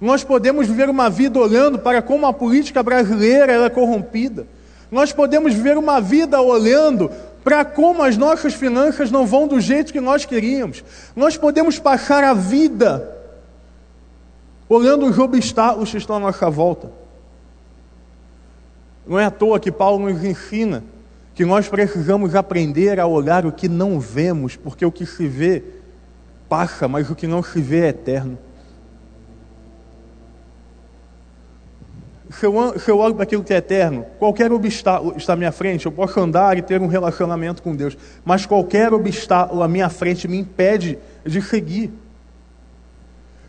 Nós 0.00 0.22
podemos 0.22 0.66
viver 0.66 0.88
uma 0.90 1.08
vida 1.08 1.38
olhando 1.38 1.78
para 1.78 2.02
como 2.02 2.26
a 2.26 2.32
política 2.32 2.82
brasileira 2.82 3.52
é 3.52 3.70
corrompida. 3.70 4.46
Nós 4.90 5.12
podemos 5.12 5.54
viver 5.54 5.78
uma 5.78 6.00
vida 6.00 6.40
olhando 6.40 7.10
para 7.42 7.64
como 7.64 8.02
as 8.02 8.16
nossas 8.16 8.54
finanças 8.54 9.10
não 9.10 9.26
vão 9.26 9.46
do 9.46 9.60
jeito 9.60 9.92
que 9.92 10.00
nós 10.00 10.24
queríamos. 10.24 10.84
Nós 11.16 11.36
podemos 11.36 11.78
passar 11.78 12.22
a 12.22 12.34
vida 12.34 13.13
olhando 14.74 15.06
os 15.06 15.18
obstáculos 15.18 15.90
que 15.90 15.96
estão 15.96 16.16
à 16.16 16.20
nossa 16.20 16.50
volta. 16.50 16.90
Não 19.06 19.18
é 19.18 19.24
à 19.24 19.30
toa 19.30 19.60
que 19.60 19.70
Paulo 19.70 20.10
nos 20.10 20.24
ensina 20.24 20.82
que 21.34 21.44
nós 21.44 21.68
precisamos 21.68 22.34
aprender 22.34 23.00
a 23.00 23.06
olhar 23.06 23.44
o 23.44 23.52
que 23.52 23.68
não 23.68 23.98
vemos, 23.98 24.56
porque 24.56 24.86
o 24.86 24.92
que 24.92 25.04
se 25.04 25.26
vê 25.26 25.62
passa, 26.48 26.86
mas 26.86 27.10
o 27.10 27.14
que 27.14 27.26
não 27.26 27.42
se 27.42 27.60
vê 27.60 27.86
é 27.86 27.88
eterno. 27.88 28.38
Se 32.30 32.46
eu, 32.46 32.78
se 32.78 32.90
eu 32.90 32.98
olho 32.98 33.14
para 33.14 33.24
aquilo 33.24 33.44
que 33.44 33.52
é 33.52 33.58
eterno, 33.58 34.06
qualquer 34.18 34.50
obstáculo 34.52 35.14
está 35.16 35.34
à 35.34 35.36
minha 35.36 35.52
frente, 35.52 35.86
eu 35.86 35.92
posso 35.92 36.18
andar 36.18 36.56
e 36.56 36.62
ter 36.62 36.80
um 36.80 36.86
relacionamento 36.86 37.62
com 37.62 37.76
Deus, 37.76 37.96
mas 38.24 38.46
qualquer 38.46 38.92
obstáculo 38.92 39.62
à 39.62 39.68
minha 39.68 39.88
frente 39.88 40.26
me 40.26 40.38
impede 40.38 40.98
de 41.24 41.42
seguir. 41.42 41.92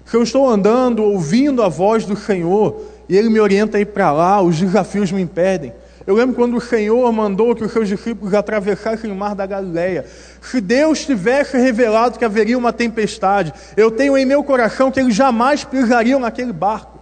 Se 0.06 0.16
eu 0.16 0.24
estou 0.24 0.48
andando, 0.48 1.04
ouvindo 1.04 1.64
a 1.64 1.68
voz 1.68 2.06
do 2.06 2.16
Senhor, 2.16 2.80
e 3.10 3.18
Ele 3.18 3.30
me 3.30 3.40
orienta 3.40 3.78
a 3.78 3.82
ir 3.82 3.88
para 3.88 4.12
lá, 4.12 4.42
os 4.42 4.60
desafios 4.60 5.12
me 5.12 5.22
impedem. 5.22 5.74
Eu 6.06 6.14
lembro 6.14 6.36
quando 6.36 6.56
o 6.56 6.62
Senhor 6.62 7.12
mandou 7.12 7.56
que 7.56 7.64
os 7.64 7.72
seus 7.72 7.88
discípulos 7.88 8.36
atravessassem 8.36 9.12
o 9.12 9.16
mar 9.16 9.34
da 9.34 9.48
Galileia. 9.48 10.06
Se 10.40 10.62
Deus 10.62 11.04
tivesse 11.04 11.58
revelado 11.58 12.20
que 12.20 12.26
haveria 12.26 12.58
uma 12.58 12.72
tempestade, 12.72 13.52
eu 13.76 13.90
tenho 13.90 14.16
em 14.16 14.26
meu 14.26 14.44
coração 14.44 14.92
que 14.92 15.00
eles 15.00 15.16
jamais 15.16 15.64
pisariam 15.64 16.20
naquele 16.20 16.54
barco. 16.54 17.00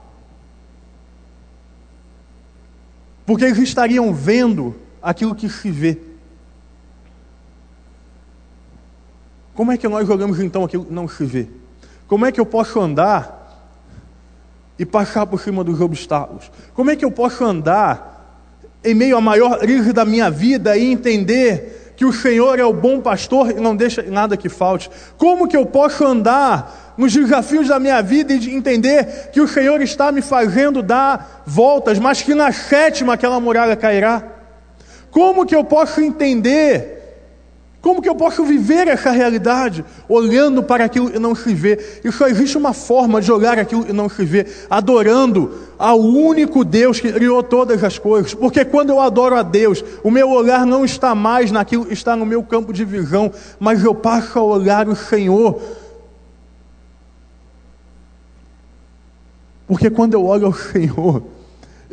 Porque 3.26 3.44
eles 3.44 3.58
estariam 3.58 4.14
vendo 4.14 4.76
aquilo 5.02 5.36
que 5.36 5.50
se 5.50 5.70
vê. 5.70 5.98
Como 9.54 9.72
é 9.72 9.78
que 9.78 9.88
nós 9.88 10.10
olhamos 10.10 10.40
então 10.40 10.64
aquilo 10.64 10.86
que 10.86 10.94
não 10.94 11.10
se 11.10 11.26
vê? 11.26 11.48
Como 12.08 12.26
é 12.26 12.32
que 12.32 12.40
eu 12.40 12.46
posso 12.46 12.80
andar 12.80 13.42
e 14.78 14.86
passar 14.86 15.26
por 15.26 15.40
cima 15.40 15.64
dos 15.64 15.80
obstáculos? 15.82 16.52
Como 16.74 16.92
é 16.92 16.96
que 16.96 17.06
eu 17.06 17.12
posso 17.12 17.44
andar 17.44 18.40
em 18.84 18.94
meio 18.94 19.18
à 19.18 19.22
maior 19.22 19.60
crise 19.60 19.94
da 19.94 20.04
minha 20.04 20.30
vida 20.30 20.76
e 20.78 20.92
entender 20.92 21.94
que 21.96 22.06
o 22.06 22.12
Senhor 22.12 22.60
é 22.60 22.66
o 22.66 22.74
bom 22.74 23.00
pastor 23.00 23.52
e 23.52 23.54
não 23.56 23.76
deixa 23.76 24.04
nada 24.04 24.36
que 24.36 24.50
falte? 24.50 24.90
Como 25.18 25.48
que 25.48 25.56
eu 25.56 25.66
posso 25.66 26.06
andar 26.06 26.94
nos 26.98 27.14
desafios 27.14 27.68
da 27.68 27.80
minha 27.80 28.02
vida 28.02 28.34
e 28.34 28.54
entender 28.54 29.30
que 29.32 29.42
o 29.42 29.48
Senhor 29.48 29.82
está 29.82 30.12
me 30.12 30.22
fazendo 30.22 30.82
dar 30.82 31.44
voltas, 31.46 31.98
mas 32.00 32.22
que 32.22 32.36
na 32.36 32.52
sétima 32.52 33.14
aquela 33.14 33.40
muralha 33.40 33.76
cairá? 33.76 34.24
Como 35.10 35.46
que 35.46 35.56
eu 35.56 35.64
posso 35.64 36.02
entender 36.02 37.03
como 37.84 38.02
que 38.02 38.08
eu 38.08 38.16
posso 38.16 38.46
viver 38.46 38.88
essa 38.88 39.12
realidade 39.12 39.84
olhando 40.08 40.63
para 40.63 40.86
aquilo 40.86 41.12
que 41.12 41.20
não 41.20 41.36
se 41.36 41.54
vê? 41.54 42.00
E 42.02 42.10
só 42.13 42.30
existe 42.30 42.58
uma 42.58 42.72
forma 42.72 43.22
de 43.22 43.30
olhar 43.30 43.60
aquilo 43.60 43.84
que 43.84 43.92
não 43.92 44.08
se 44.08 44.24
vê, 44.24 44.48
adorando 44.70 45.52
ao 45.78 46.00
único 46.00 46.63
Deus 46.63 47.02
que 47.02 47.12
criou 47.12 47.44
todas 47.44 47.84
as 47.84 48.00
coisas. 48.00 48.34
Porque 48.34 48.63
quando 48.63 48.92
eu 48.92 49.02
adoro 49.02 49.36
a 49.36 49.44
Deus, 49.44 49.84
o 50.02 50.10
meu 50.10 50.30
olhar 50.30 50.66
não 50.66 50.86
está 50.86 51.13
mais 51.13 51.52
naquilo 51.52 51.86
que 51.86 51.92
está 51.92 52.16
no 52.16 52.25
meu 52.25 52.42
campo 52.42 52.72
de 52.72 52.86
visão, 52.86 53.30
mas 53.60 53.84
eu 53.84 53.94
passo 53.94 54.40
a 54.40 54.44
olhar 54.44 54.88
o 54.88 54.96
Senhor. 54.96 55.62
Porque 59.68 59.90
quando 59.90 60.13
eu 60.13 60.24
olho 60.25 60.46
ao 60.46 60.54
Senhor, 60.54 61.22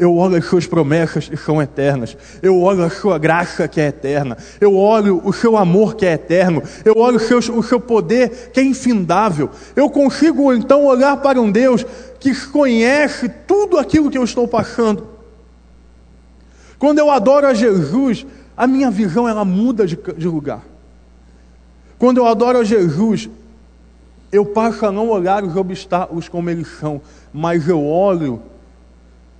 eu 0.01 0.17
olho 0.17 0.37
as 0.37 0.47
suas 0.47 0.67
promessas 0.67 1.29
que 1.29 1.37
são 1.37 1.61
eternas. 1.61 2.17
Eu 2.41 2.59
olho 2.59 2.83
a 2.83 2.89
sua 2.89 3.19
graça 3.19 3.69
que 3.69 3.79
é 3.79 3.89
eterna. 3.89 4.39
Eu 4.59 4.75
olho 4.75 5.21
o 5.23 5.31
seu 5.31 5.59
amor 5.59 5.95
que 5.95 6.07
é 6.07 6.15
eterno. 6.15 6.63
Eu 6.87 6.97
olho 6.97 7.19
o 7.19 7.21
seu, 7.21 7.39
o 7.39 7.63
seu 7.63 7.79
poder 7.79 8.51
que 8.51 8.61
é 8.61 8.63
infindável. 8.63 9.51
Eu 9.77 9.91
consigo 9.91 10.55
então 10.55 10.87
olhar 10.87 11.19
para 11.19 11.39
um 11.39 11.53
Deus 11.53 11.85
que 12.19 12.35
conhece 12.47 13.29
tudo 13.47 13.77
aquilo 13.77 14.11
que 14.11 14.17
eu 14.17 14.25
estou 14.25 14.49
passando. 14.49 15.07
Quando 16.79 16.99
eu 16.99 17.11
adoro 17.11 17.47
a 17.47 17.53
Jesus, 17.53 18.25
a 18.57 18.67
minha 18.67 18.91
visão 18.91 19.29
ela 19.29 19.45
muda 19.45 19.87
de, 19.87 19.99
de 20.17 20.27
lugar. 20.27 20.65
Quando 21.99 22.17
eu 22.17 22.27
adoro 22.27 22.57
a 22.57 22.65
Jesus, 22.65 23.29
eu 24.33 24.47
passo 24.47 24.87
a 24.87 24.91
não 24.91 25.11
olhar 25.11 25.45
os 25.45 25.55
obstáculos 25.57 26.27
como 26.27 26.49
eles 26.49 26.69
são, 26.79 27.03
mas 27.35 27.69
eu 27.69 27.85
olho 27.85 28.41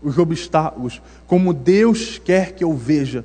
os 0.03 0.19
obstáculos, 0.19 1.01
como 1.27 1.53
Deus 1.53 2.19
quer 2.19 2.53
que 2.53 2.65
eu 2.65 2.75
veja. 2.75 3.25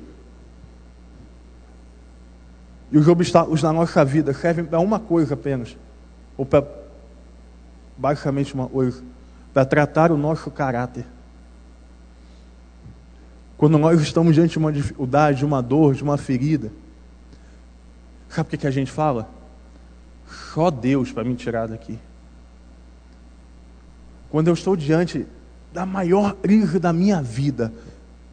E 2.92 2.98
os 2.98 3.08
obstáculos 3.08 3.62
na 3.62 3.72
nossa 3.72 4.04
vida 4.04 4.32
servem 4.32 4.64
para 4.64 4.78
uma 4.78 5.00
coisa 5.00 5.34
apenas, 5.34 5.76
ou 6.36 6.44
para 6.44 6.66
basicamente 7.96 8.54
uma 8.54 8.68
coisa, 8.68 9.02
para 9.52 9.64
tratar 9.64 10.12
o 10.12 10.16
nosso 10.16 10.50
caráter. 10.50 11.06
Quando 13.56 13.78
nós 13.78 14.00
estamos 14.02 14.34
diante 14.34 14.52
de 14.52 14.58
uma 14.58 14.72
dificuldade, 14.72 15.38
de 15.38 15.44
uma 15.44 15.62
dor, 15.62 15.94
de 15.94 16.02
uma 16.02 16.18
ferida, 16.18 16.70
sabe 18.28 18.48
o 18.48 18.50
que, 18.50 18.58
que 18.58 18.66
a 18.66 18.70
gente 18.70 18.92
fala? 18.92 19.28
Só 20.52 20.70
Deus 20.70 21.10
para 21.10 21.24
me 21.24 21.34
tirar 21.34 21.66
daqui. 21.66 21.98
Quando 24.28 24.48
eu 24.48 24.54
estou 24.54 24.76
diante 24.76 25.26
da 25.76 25.84
maior 25.84 26.34
crise 26.36 26.78
da 26.78 26.90
minha 26.90 27.20
vida, 27.20 27.70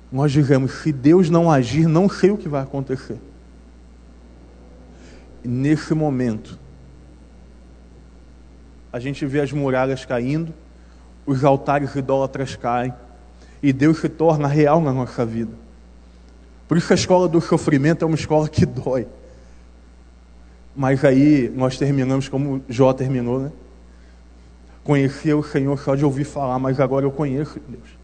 nós 0.09 0.31
dizemos: 0.31 0.81
se 0.81 0.93
Deus 0.93 1.29
não 1.29 1.51
agir, 1.51 1.89
não 1.89 2.07
sei 2.07 2.31
o 2.31 2.37
que 2.37 2.47
vai 2.47 2.63
acontecer. 2.63 3.17
E 5.43 5.47
nesse 5.49 5.93
momento, 5.93 6.57
a 8.93 8.97
gente 8.97 9.25
vê 9.25 9.41
as 9.41 9.51
muralhas 9.51 10.05
caindo, 10.05 10.53
os 11.25 11.43
altares 11.43 11.93
idólatras 11.95 12.55
caem, 12.55 12.93
e 13.61 13.73
Deus 13.73 13.99
se 13.99 14.07
torna 14.07 14.47
real 14.47 14.79
na 14.79 14.93
nossa 14.93 15.25
vida. 15.25 15.51
Por 16.65 16.77
isso 16.77 16.93
a 16.93 16.95
escola 16.95 17.27
do 17.27 17.41
sofrimento 17.41 18.03
é 18.03 18.05
uma 18.05 18.15
escola 18.15 18.47
que 18.47 18.65
dói. 18.65 19.05
Mas 20.73 21.03
aí 21.03 21.51
nós 21.53 21.77
terminamos 21.77 22.29
como 22.29 22.63
Jó 22.69 22.93
terminou, 22.93 23.41
né? 23.41 23.51
Conhecia 24.83 25.37
o 25.37 25.43
Senhor 25.43 25.77
só 25.79 25.95
de 25.95 26.03
ouvir 26.03 26.25
falar, 26.25 26.59
mas 26.59 26.79
agora 26.79 27.05
eu 27.05 27.11
conheço 27.11 27.59
Deus. 27.67 28.03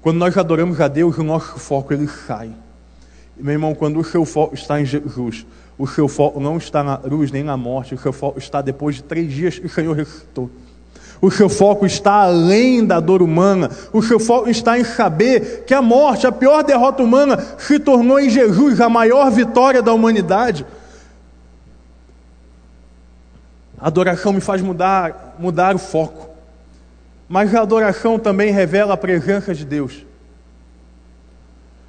Quando 0.00 0.16
nós 0.16 0.36
adoramos 0.38 0.80
a 0.80 0.88
Deus, 0.88 1.18
o 1.18 1.22
nosso 1.22 1.58
foco 1.58 1.92
ele 1.92 2.08
sai. 2.08 2.50
Meu 3.36 3.52
irmão, 3.52 3.74
quando 3.74 4.00
o 4.00 4.04
seu 4.04 4.24
foco 4.24 4.54
está 4.54 4.80
em 4.80 4.84
Jesus, 4.84 5.46
o 5.78 5.86
seu 5.86 6.08
foco 6.08 6.40
não 6.40 6.56
está 6.56 6.82
na 6.82 6.96
cruz 6.96 7.30
nem 7.30 7.42
na 7.42 7.56
morte, 7.56 7.94
o 7.94 7.98
seu 7.98 8.12
foco 8.12 8.38
está 8.38 8.62
depois 8.62 8.96
de 8.96 9.02
três 9.02 9.30
dias 9.30 9.58
que 9.58 9.66
o 9.66 9.70
Senhor 9.70 9.94
ressuscitou. 9.94 10.50
O 11.22 11.30
seu 11.30 11.50
foco 11.50 11.84
está 11.84 12.22
além 12.22 12.84
da 12.84 12.98
dor 12.98 13.20
humana. 13.20 13.70
O 13.92 14.02
seu 14.02 14.18
foco 14.18 14.48
está 14.48 14.78
em 14.78 14.84
saber 14.84 15.64
que 15.66 15.74
a 15.74 15.82
morte, 15.82 16.26
a 16.26 16.32
pior 16.32 16.62
derrota 16.62 17.02
humana, 17.02 17.38
se 17.58 17.78
tornou 17.78 18.18
em 18.18 18.30
Jesus 18.30 18.80
a 18.80 18.88
maior 18.88 19.30
vitória 19.30 19.82
da 19.82 19.92
humanidade. 19.92 20.64
A 23.80 23.86
adoração 23.86 24.32
me 24.32 24.40
faz 24.40 24.60
mudar, 24.60 25.36
mudar 25.38 25.74
o 25.74 25.78
foco. 25.78 26.28
Mas 27.28 27.54
a 27.54 27.62
adoração 27.62 28.18
também 28.18 28.52
revela 28.52 28.94
a 28.94 28.96
presença 28.96 29.54
de 29.54 29.64
Deus. 29.64 30.04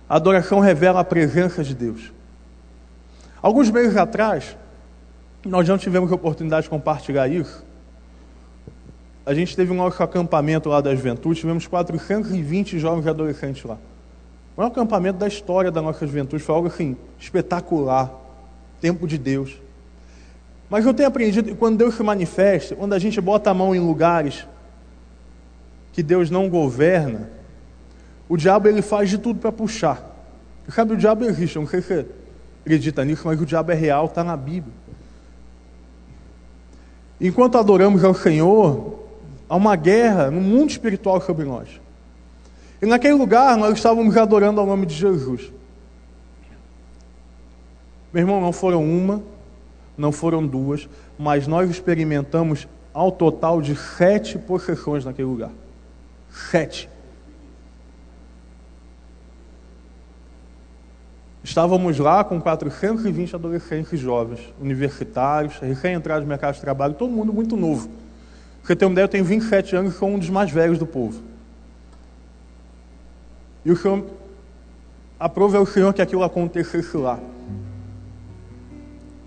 A 0.07 0.15
adoração 0.15 0.59
revela 0.59 1.01
a 1.01 1.03
presença 1.03 1.63
de 1.63 1.73
Deus. 1.73 2.11
Alguns 3.41 3.69
meses 3.69 3.97
atrás, 3.97 4.55
nós 5.43 5.67
não 5.67 5.77
tivemos 5.77 6.11
a 6.11 6.15
oportunidade 6.15 6.63
de 6.63 6.69
compartilhar 6.69 7.27
isso. 7.27 7.65
A 9.25 9.33
gente 9.33 9.55
teve 9.55 9.71
um 9.71 9.75
nosso 9.75 10.01
acampamento 10.01 10.69
lá 10.69 10.79
da 10.79 10.93
juventude, 10.95 11.39
tivemos 11.39 11.67
420 11.67 12.79
jovens 12.79 13.07
adolescentes 13.07 13.63
lá. 13.63 13.77
O 14.55 14.61
maior 14.61 14.71
acampamento 14.71 15.19
da 15.19 15.27
história 15.27 15.71
da 15.71 15.81
nossa 15.81 16.05
juventude 16.05 16.43
foi 16.43 16.55
algo 16.55 16.67
assim, 16.67 16.95
espetacular. 17.19 18.11
Tempo 18.79 19.07
de 19.07 19.17
Deus. 19.17 19.59
Mas 20.71 20.83
eu 20.83 20.93
tenho 20.93 21.07
aprendido 21.07 21.49
que 21.49 21.55
quando 21.55 21.77
Deus 21.77 21.93
se 21.93 22.01
manifesta, 22.01 22.75
quando 22.75 22.93
a 22.93 22.99
gente 22.99 23.21
bota 23.21 23.51
a 23.51 23.53
mão 23.53 23.75
em 23.75 23.79
lugares 23.79 24.47
que 25.93 26.01
Deus 26.01 26.31
não 26.31 26.49
governa, 26.49 27.29
o 28.27 28.35
diabo 28.35 28.67
ele 28.67 28.81
faz 28.81 29.07
de 29.07 29.19
tudo 29.19 29.39
para 29.39 29.51
puxar. 29.51 30.09
Sabe, 30.69 30.93
o 30.93 30.97
diabo 30.97 31.25
existe, 31.25 31.57
eu 31.57 31.61
não 31.61 31.69
sei 31.69 31.81
se 31.81 31.87
você 31.87 32.05
acredita 32.61 33.05
nisso, 33.05 33.23
mas 33.25 33.39
o 33.39 33.45
diabo 33.45 33.71
é 33.71 33.75
real, 33.75 34.05
está 34.05 34.23
na 34.23 34.35
Bíblia. 34.35 34.73
Enquanto 37.19 37.57
adoramos 37.57 38.03
ao 38.03 38.15
Senhor, 38.15 39.01
Há 39.51 39.55
uma 39.57 39.75
guerra 39.75 40.31
no 40.31 40.39
mundo 40.39 40.69
espiritual 40.69 41.19
sobre 41.19 41.43
nós. 41.43 41.67
E 42.81 42.85
naquele 42.85 43.15
lugar 43.15 43.57
nós 43.57 43.73
estávamos 43.73 44.15
adorando 44.15 44.61
ao 44.61 44.65
nome 44.65 44.85
de 44.85 44.95
Jesus. 44.95 45.51
Meu 48.13 48.21
irmão, 48.23 48.39
não 48.39 48.53
foram 48.53 48.81
uma, 48.81 49.21
não 50.01 50.11
foram 50.11 50.45
duas, 50.45 50.89
mas 51.17 51.47
nós 51.47 51.69
experimentamos 51.69 52.67
ao 52.93 53.11
total 53.11 53.61
de 53.61 53.75
sete 53.75 54.37
possessões 54.37 55.05
naquele 55.05 55.27
lugar. 55.27 55.51
Sete. 56.29 56.89
Estávamos 61.43 61.97
lá 61.97 62.23
com 62.23 62.39
420 62.39 63.35
adolescentes 63.35 63.99
jovens, 63.99 64.39
universitários, 64.59 65.57
recém-entrados 65.59 66.23
no 66.23 66.29
mercado 66.29 66.55
de 66.55 66.61
trabalho, 66.61 66.93
todo 66.93 67.11
mundo 67.11 67.31
muito 67.31 67.55
novo. 67.55 67.89
Você 68.63 68.75
tem 68.75 68.87
uma 68.87 68.93
ideia, 68.93 69.05
eu 69.05 69.09
tenho 69.09 69.25
27 69.25 69.75
anos 69.75 69.95
e 69.95 69.97
sou 69.97 70.09
um 70.09 70.19
dos 70.19 70.29
mais 70.29 70.51
velhos 70.51 70.77
do 70.77 70.85
povo. 70.85 71.21
E 73.65 73.71
o 73.71 73.75
Senhor, 73.75 74.05
aprove 75.19 75.57
ao 75.57 75.65
Senhor 75.65 75.93
que 75.93 76.01
aquilo 76.01 76.23
acontecesse 76.23 76.95
lá. 76.97 77.19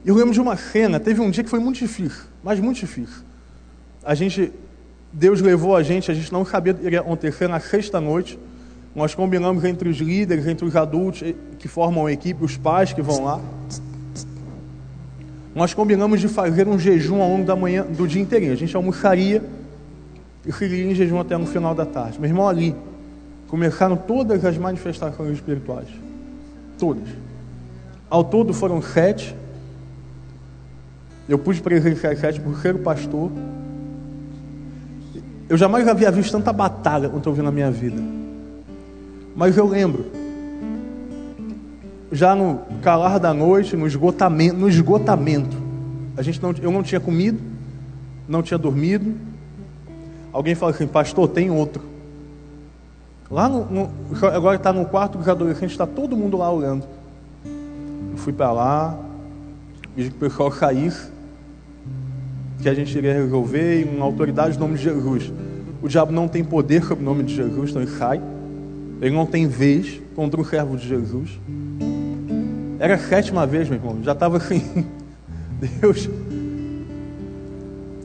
E 0.04 0.08
eu 0.08 0.14
lembro 0.14 0.32
de 0.32 0.40
uma 0.40 0.56
cena, 0.56 1.00
teve 1.00 1.20
um 1.20 1.30
dia 1.30 1.42
que 1.42 1.48
foi 1.48 1.60
muito 1.60 1.78
difícil, 1.78 2.24
mas 2.42 2.60
muito 2.60 2.78
difícil. 2.78 3.22
A 4.04 4.14
gente, 4.14 4.52
Deus 5.12 5.40
levou 5.40 5.74
a 5.74 5.82
gente, 5.82 6.10
a 6.10 6.14
gente 6.14 6.30
não 6.30 6.44
sabia 6.44 6.74
o 6.74 6.76
que 6.76 6.90
ia 6.90 7.00
acontecer 7.00 7.48
na 7.48 7.58
sexta 7.58 8.00
noite. 8.00 8.38
Nós 8.94 9.14
combinamos 9.14 9.64
entre 9.64 9.88
os 9.88 9.96
líderes, 9.96 10.46
entre 10.46 10.64
os 10.64 10.76
adultos 10.76 11.22
que 11.58 11.66
formam 11.66 12.06
a 12.06 12.12
equipe, 12.12 12.44
os 12.44 12.56
pais 12.56 12.92
que 12.92 13.00
vão 13.00 13.24
lá. 13.24 13.40
Nós 15.54 15.72
combinamos 15.72 16.20
de 16.20 16.28
fazer 16.28 16.68
um 16.68 16.78
jejum 16.78 17.22
ao 17.22 17.28
longo 17.28 17.44
da 17.44 17.56
manhã, 17.56 17.84
do 17.84 18.06
dia 18.06 18.20
inteirinho. 18.20 18.52
A 18.52 18.56
gente 18.56 18.76
almoçaria 18.76 19.42
e 20.44 20.52
seguiria 20.52 20.90
em 20.90 20.94
jejum 20.94 21.18
até 21.18 21.36
no 21.36 21.46
final 21.46 21.74
da 21.74 21.86
tarde. 21.86 22.20
Meu 22.20 22.28
irmão, 22.28 22.46
ali 22.46 22.76
começaram 23.48 23.96
todas 23.96 24.44
as 24.44 24.58
manifestações 24.58 25.32
espirituais. 25.32 25.88
Todas. 26.78 27.08
Ao 28.10 28.22
todo 28.22 28.52
foram 28.52 28.82
sete. 28.82 29.34
Eu 31.28 31.38
pude 31.38 31.60
presenciar 31.62 32.16
sete 32.16 32.40
por 32.40 32.56
ser 32.58 32.74
o 32.74 32.78
pastor. 32.78 33.30
Eu 35.48 35.56
jamais 35.56 35.86
havia 35.88 36.10
visto 36.10 36.32
tanta 36.32 36.52
batalha 36.52 37.08
quanto 37.08 37.28
eu 37.28 37.32
vi 37.32 37.42
na 37.42 37.50
minha 37.50 37.70
vida. 37.70 38.00
Mas 39.34 39.56
eu 39.56 39.66
lembro, 39.66 40.06
já 42.12 42.34
no 42.34 42.60
calar 42.82 43.18
da 43.18 43.34
noite, 43.34 43.76
no 43.76 43.86
esgotamento, 43.86 44.56
no 44.56 44.68
esgotamento, 44.68 45.56
a 46.16 46.22
gente 46.22 46.42
não, 46.42 46.54
eu 46.62 46.70
não 46.70 46.82
tinha 46.82 47.00
comido, 47.00 47.40
não 48.28 48.42
tinha 48.42 48.58
dormido. 48.58 49.14
Alguém 50.32 50.54
falou 50.54 50.74
assim, 50.74 50.86
pastor, 50.86 51.28
tem 51.28 51.50
outro. 51.50 51.82
Lá 53.30 53.48
no, 53.48 53.64
no 53.64 53.90
agora 54.26 54.56
está 54.56 54.72
no 54.72 54.84
quarto 54.84 55.18
dos 55.18 55.28
adolescentes, 55.28 55.72
está 55.72 55.86
todo 55.86 56.16
mundo 56.16 56.36
lá 56.36 56.50
olhando. 56.50 56.86
Eu 58.12 58.16
fui 58.16 58.32
para 58.32 58.52
lá, 58.52 58.96
pedi 59.96 60.10
que 60.10 60.16
o 60.16 60.20
pessoal 60.20 60.52
saísse, 60.52 61.08
que 62.64 62.68
a 62.70 62.74
gente 62.74 62.96
iria 62.96 63.12
resolver, 63.12 63.82
e 63.82 63.84
uma 63.84 64.06
autoridade 64.06 64.54
no 64.54 64.60
nome 64.60 64.78
de 64.78 64.84
Jesus. 64.84 65.30
O 65.82 65.86
diabo 65.86 66.10
não 66.10 66.26
tem 66.26 66.42
poder 66.42 66.82
sobre 66.82 67.02
o 67.02 67.04
nome 67.04 67.22
de 67.22 67.34
Jesus, 67.34 67.68
então 67.70 67.82
ele 67.82 67.90
sai. 67.90 68.22
Ele 69.02 69.14
não 69.14 69.26
tem 69.26 69.46
vez 69.46 70.00
contra 70.16 70.40
um 70.40 70.44
servo 70.44 70.74
de 70.74 70.88
Jesus. 70.88 71.38
Era 72.78 72.94
a 72.94 72.98
sétima 72.98 73.46
vez, 73.46 73.68
meu 73.68 73.78
irmão. 73.78 73.98
Já 74.02 74.12
estava 74.12 74.38
assim. 74.38 74.86
Deus. 75.78 76.08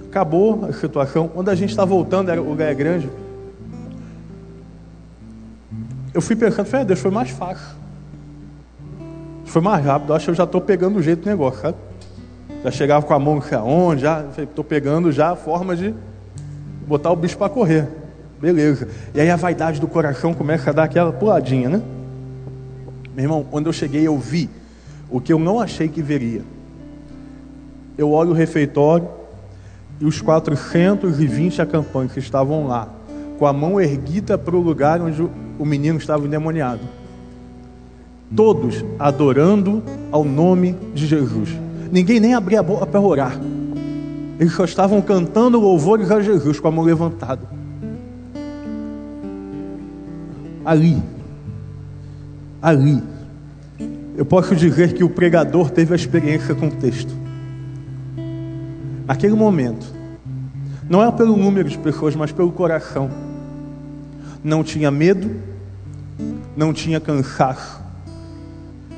Acabou 0.09 0.65
a 0.65 0.73
situação. 0.73 1.29
Quando 1.29 1.47
a 1.47 1.55
gente 1.55 1.69
está 1.69 1.85
voltando, 1.85 2.29
era, 2.29 2.41
o 2.41 2.49
lugar 2.49 2.69
é 2.69 2.75
grande. 2.75 3.09
Eu 6.13 6.21
fui 6.21 6.35
pensando, 6.35 6.65
falei, 6.65 6.83
ah, 6.83 6.87
Deus, 6.87 6.99
foi 6.99 7.11
mais 7.11 7.29
fácil. 7.29 7.77
Foi 9.45 9.61
mais 9.61 9.85
rápido. 9.85 10.09
Eu 10.09 10.15
acho 10.17 10.25
que 10.25 10.31
eu 10.31 10.35
já 10.35 10.43
estou 10.43 10.59
pegando 10.59 10.99
o 10.99 11.01
jeito 11.01 11.23
do 11.23 11.29
negócio, 11.29 11.61
sabe? 11.61 11.77
Já 12.63 12.71
chegava 12.71 13.05
com 13.05 13.13
a 13.13 13.19
mão 13.19 13.41
aonde, 13.51 14.01
já 14.01 14.25
estou 14.37 14.63
pegando 14.63 15.11
já 15.11 15.31
a 15.31 15.35
forma 15.35 15.75
de 15.75 15.93
botar 16.87 17.11
o 17.11 17.15
bicho 17.15 17.37
para 17.37 17.49
correr. 17.49 17.87
Beleza. 18.41 18.87
E 19.13 19.19
aí 19.19 19.29
a 19.29 19.35
vaidade 19.35 19.79
do 19.79 19.87
coração 19.87 20.33
começa 20.33 20.69
a 20.69 20.73
dar 20.73 20.83
aquela 20.83 21.11
puladinha, 21.11 21.69
né? 21.69 21.81
Meu 23.15 23.25
irmão, 23.25 23.45
quando 23.49 23.67
eu 23.67 23.73
cheguei, 23.73 24.07
eu 24.07 24.17
vi 24.17 24.49
o 25.09 25.19
que 25.19 25.31
eu 25.31 25.39
não 25.39 25.59
achei 25.59 25.87
que 25.87 26.01
veria. 26.01 26.41
Eu 27.97 28.11
olho 28.11 28.31
o 28.31 28.33
refeitório 28.33 29.07
e 29.99 30.05
os 30.05 30.21
420 30.21 31.61
acampantes 31.61 32.13
que 32.13 32.19
estavam 32.19 32.67
lá, 32.67 32.87
com 33.37 33.45
a 33.45 33.51
mão 33.51 33.79
erguida 33.79 34.37
para 34.37 34.55
o 34.55 34.61
lugar 34.61 35.01
onde 35.01 35.21
o 35.21 35.65
menino 35.65 35.97
estava 35.97 36.25
endemoniado. 36.25 36.81
Todos 38.33 38.85
adorando 38.97 39.83
ao 40.11 40.23
nome 40.23 40.77
de 40.93 41.05
Jesus. 41.05 41.49
Ninguém 41.91 42.19
nem 42.19 42.33
abria 42.33 42.59
a 42.59 42.63
boca 42.63 42.85
para 42.85 42.99
orar. 42.99 43.39
Eles 44.39 44.53
só 44.53 44.63
estavam 44.63 45.01
cantando 45.01 45.59
louvores 45.59 46.11
a 46.11 46.21
Jesus 46.21 46.59
com 46.59 46.67
a 46.67 46.71
mão 46.71 46.83
levantada 46.83 47.59
ali, 50.69 51.01
ali, 52.61 53.01
eu 54.15 54.23
posso 54.23 54.55
dizer 54.55 54.93
que 54.93 55.03
o 55.03 55.09
pregador 55.09 55.71
teve 55.71 55.93
a 55.93 55.95
experiência 55.95 56.53
com 56.53 56.67
o 56.67 56.71
texto. 56.71 57.11
Naquele 59.07 59.33
momento, 59.33 59.87
não 60.87 61.03
é 61.03 61.11
pelo 61.11 61.35
número 61.35 61.67
de 61.67 61.77
pessoas, 61.79 62.15
mas 62.15 62.31
pelo 62.31 62.51
coração. 62.51 63.09
Não 64.43 64.63
tinha 64.63 64.91
medo, 64.91 65.31
não 66.55 66.71
tinha 66.71 66.99
cansaço, 66.99 67.78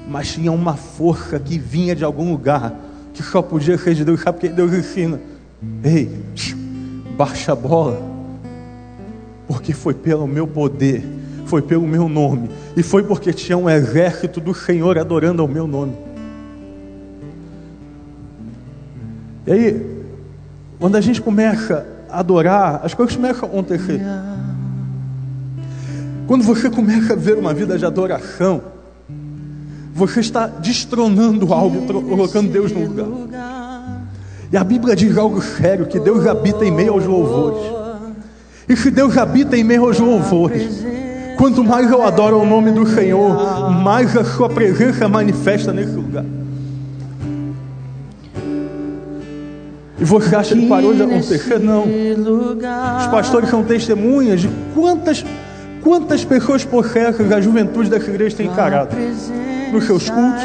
mas 0.08 0.34
tinha 0.34 0.52
uma 0.52 0.76
força 0.76 1.40
que 1.40 1.58
vinha 1.58 1.96
de 1.96 2.04
algum 2.04 2.32
lugar, 2.32 2.74
que 3.14 3.24
só 3.24 3.42
podia 3.42 3.78
ser 3.78 3.94
de 3.94 4.06
Deus. 4.06 4.22
Sabe 4.22 4.40
porque 4.40 4.54
Deus 4.54 4.74
ensina? 4.74 5.20
Ei, 5.84 6.12
baixa 7.18 7.52
a 7.52 7.56
bola, 7.56 8.02
porque 9.48 9.74
foi 9.74 9.94
pelo 9.94 10.28
meu 10.28 10.48
poder 10.48 11.22
foi 11.52 11.62
pelo 11.62 11.86
meu 11.86 12.08
nome, 12.08 12.50
e 12.78 12.82
foi 12.82 13.04
porque 13.04 13.34
tinha 13.34 13.58
um 13.58 13.70
exército 13.70 14.40
do 14.40 14.54
Senhor 14.54 14.98
adorando 14.98 15.42
ao 15.42 15.50
meu 15.50 15.68
nome. 15.68 15.98
E 19.46 19.52
aí, 19.52 20.04
quando 20.80 20.96
a 20.96 21.02
gente 21.02 21.22
começa 21.22 21.86
a 22.10 22.20
adorar, 22.20 22.80
as 22.86 22.94
coisas 22.94 23.18
começam 23.18 23.50
a 23.50 23.52
acontecer. 23.52 24.00
Quando 26.26 26.44
você 26.46 26.70
começa 26.70 27.12
a 27.12 27.16
ver 27.18 27.38
uma 27.38 27.54
vida 27.54 27.78
de 27.78 27.86
adoração, 27.86 28.62
você 30.08 30.20
está 30.20 30.48
destronando 30.48 31.54
algo, 31.54 31.86
colocando 32.04 32.52
Deus 32.52 32.72
no 32.72 32.86
lugar. 32.86 33.08
E 34.52 34.58
a 34.58 34.64
Bíblia 34.64 34.96
diz 34.96 35.18
algo 35.18 35.42
sério: 35.42 35.86
que 35.86 36.00
Deus 36.00 36.26
habita 36.26 36.66
em 36.66 36.72
meio 36.72 36.94
aos 36.94 37.06
louvores. 37.06 37.72
E 38.68 38.76
se 38.76 38.92
Deus 38.92 39.18
habita 39.18 39.58
em 39.58 39.64
meio 39.64 39.86
aos 39.86 40.00
louvores, 40.00 40.84
Quanto 41.42 41.64
mais 41.64 41.90
eu 41.90 42.04
adoro 42.04 42.40
o 42.40 42.46
nome 42.46 42.70
do 42.70 42.86
Senhor, 42.86 43.72
mais 43.72 44.16
a 44.16 44.24
sua 44.24 44.48
presença 44.48 45.10
manifesta 45.10 45.74
nesse 45.74 45.94
lugar. 45.94 46.24
E 50.00 50.04
você 50.04 50.36
acha 50.36 50.56
que 50.56 50.68
parou 50.68 50.94
de 50.94 51.02
acontecer? 51.02 51.60
Não. 51.60 51.86
Os 51.86 53.08
pastores 53.08 53.50
são 53.50 53.64
testemunhas 53.64 54.42
de 54.42 54.52
quantas, 54.76 55.26
quantas 55.82 56.24
pessoas 56.24 56.64
possessas 56.64 57.32
a 57.32 57.42
juventude 57.42 57.90
dessa 57.90 58.12
igreja 58.12 58.36
tem 58.36 58.46
encarado. 58.46 58.96
Nos 59.72 59.86
seus 59.86 60.10
cultos, 60.10 60.44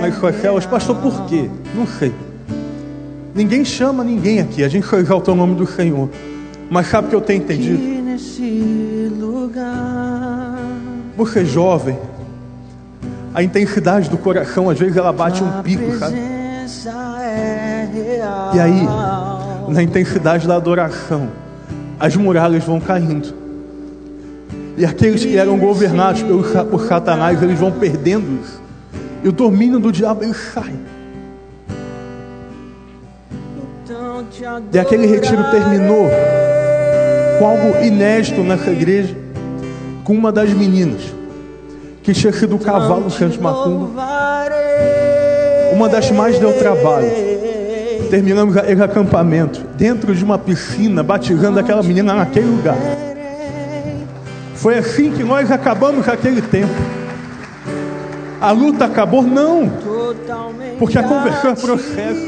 nas 0.00 0.14
suas 0.16 0.40
células. 0.40 0.66
Pastor, 0.66 0.96
por 0.96 1.26
quê? 1.26 1.50
Não 1.74 1.86
sei. 1.86 2.12
Ninguém 3.34 3.64
chama 3.64 4.04
ninguém 4.04 4.40
aqui. 4.40 4.62
A 4.62 4.68
gente 4.68 4.86
só 4.86 4.96
exalta 4.96 5.32
o 5.32 5.34
nome 5.34 5.54
do 5.54 5.66
Senhor. 5.66 6.08
Mas 6.70 6.86
sabe 6.88 7.08
o 7.08 7.10
que 7.10 7.16
eu 7.16 7.20
tenho 7.20 7.42
entendido? 7.42 8.00
Você 11.16 11.40
é 11.40 11.44
jovem, 11.44 11.98
a 13.34 13.42
intensidade 13.42 14.08
do 14.08 14.16
coração 14.16 14.70
às 14.70 14.78
vezes 14.78 14.96
ela 14.96 15.12
bate 15.12 15.42
um 15.42 15.62
pico, 15.62 15.98
sabe? 15.98 16.16
E 18.54 18.60
aí, 18.60 18.86
na 19.68 19.82
intensidade 19.82 20.46
da 20.46 20.56
adoração, 20.56 21.28
as 21.98 22.16
muralhas 22.16 22.64
vão 22.64 22.80
caindo. 22.80 23.34
E 24.76 24.84
aqueles 24.84 25.24
que 25.24 25.36
eram 25.36 25.58
governados 25.58 26.22
pelo, 26.22 26.42
por 26.66 26.86
Satanás, 26.86 27.42
eles 27.42 27.58
vão 27.58 27.70
perdendo 27.70 28.40
isso. 28.42 28.59
E 29.22 29.28
o 29.28 29.32
domínio 29.32 29.78
do 29.78 29.92
diabo 29.92 30.22
ele 30.24 30.34
sai. 30.34 30.74
E 34.72 34.78
aquele 34.78 35.06
retiro 35.06 35.50
terminou 35.50 36.08
com 37.38 37.46
algo 37.46 37.84
inédito 37.84 38.42
nessa 38.42 38.70
igreja, 38.70 39.16
com 40.04 40.14
uma 40.14 40.30
das 40.30 40.50
meninas 40.50 41.20
que 42.02 42.14
tinha 42.14 42.32
sido 42.32 42.56
o 42.56 42.58
cavalo 42.58 43.08
de 43.08 43.40
Macumba, 43.40 44.02
uma 45.72 45.88
das 45.88 46.10
mais 46.10 46.38
deu 46.38 46.52
trabalho. 46.52 47.10
Terminamos 48.10 48.56
aquele 48.56 48.82
acampamento 48.82 49.60
dentro 49.76 50.14
de 50.14 50.24
uma 50.24 50.38
piscina, 50.38 51.02
batizando 51.02 51.58
aquela 51.58 51.82
menina 51.82 52.14
naquele 52.14 52.46
lugar. 52.46 52.76
Foi 54.54 54.78
assim 54.78 55.12
que 55.12 55.22
nós 55.22 55.50
acabamos 55.50 56.08
aquele 56.08 56.42
tempo. 56.42 56.74
A 58.40 58.52
luta 58.52 58.86
acabou? 58.86 59.22
Não, 59.22 59.70
porque 60.78 60.98
a 60.98 61.02
conversão 61.02 61.50
é 61.50 61.54
processo, 61.54 62.26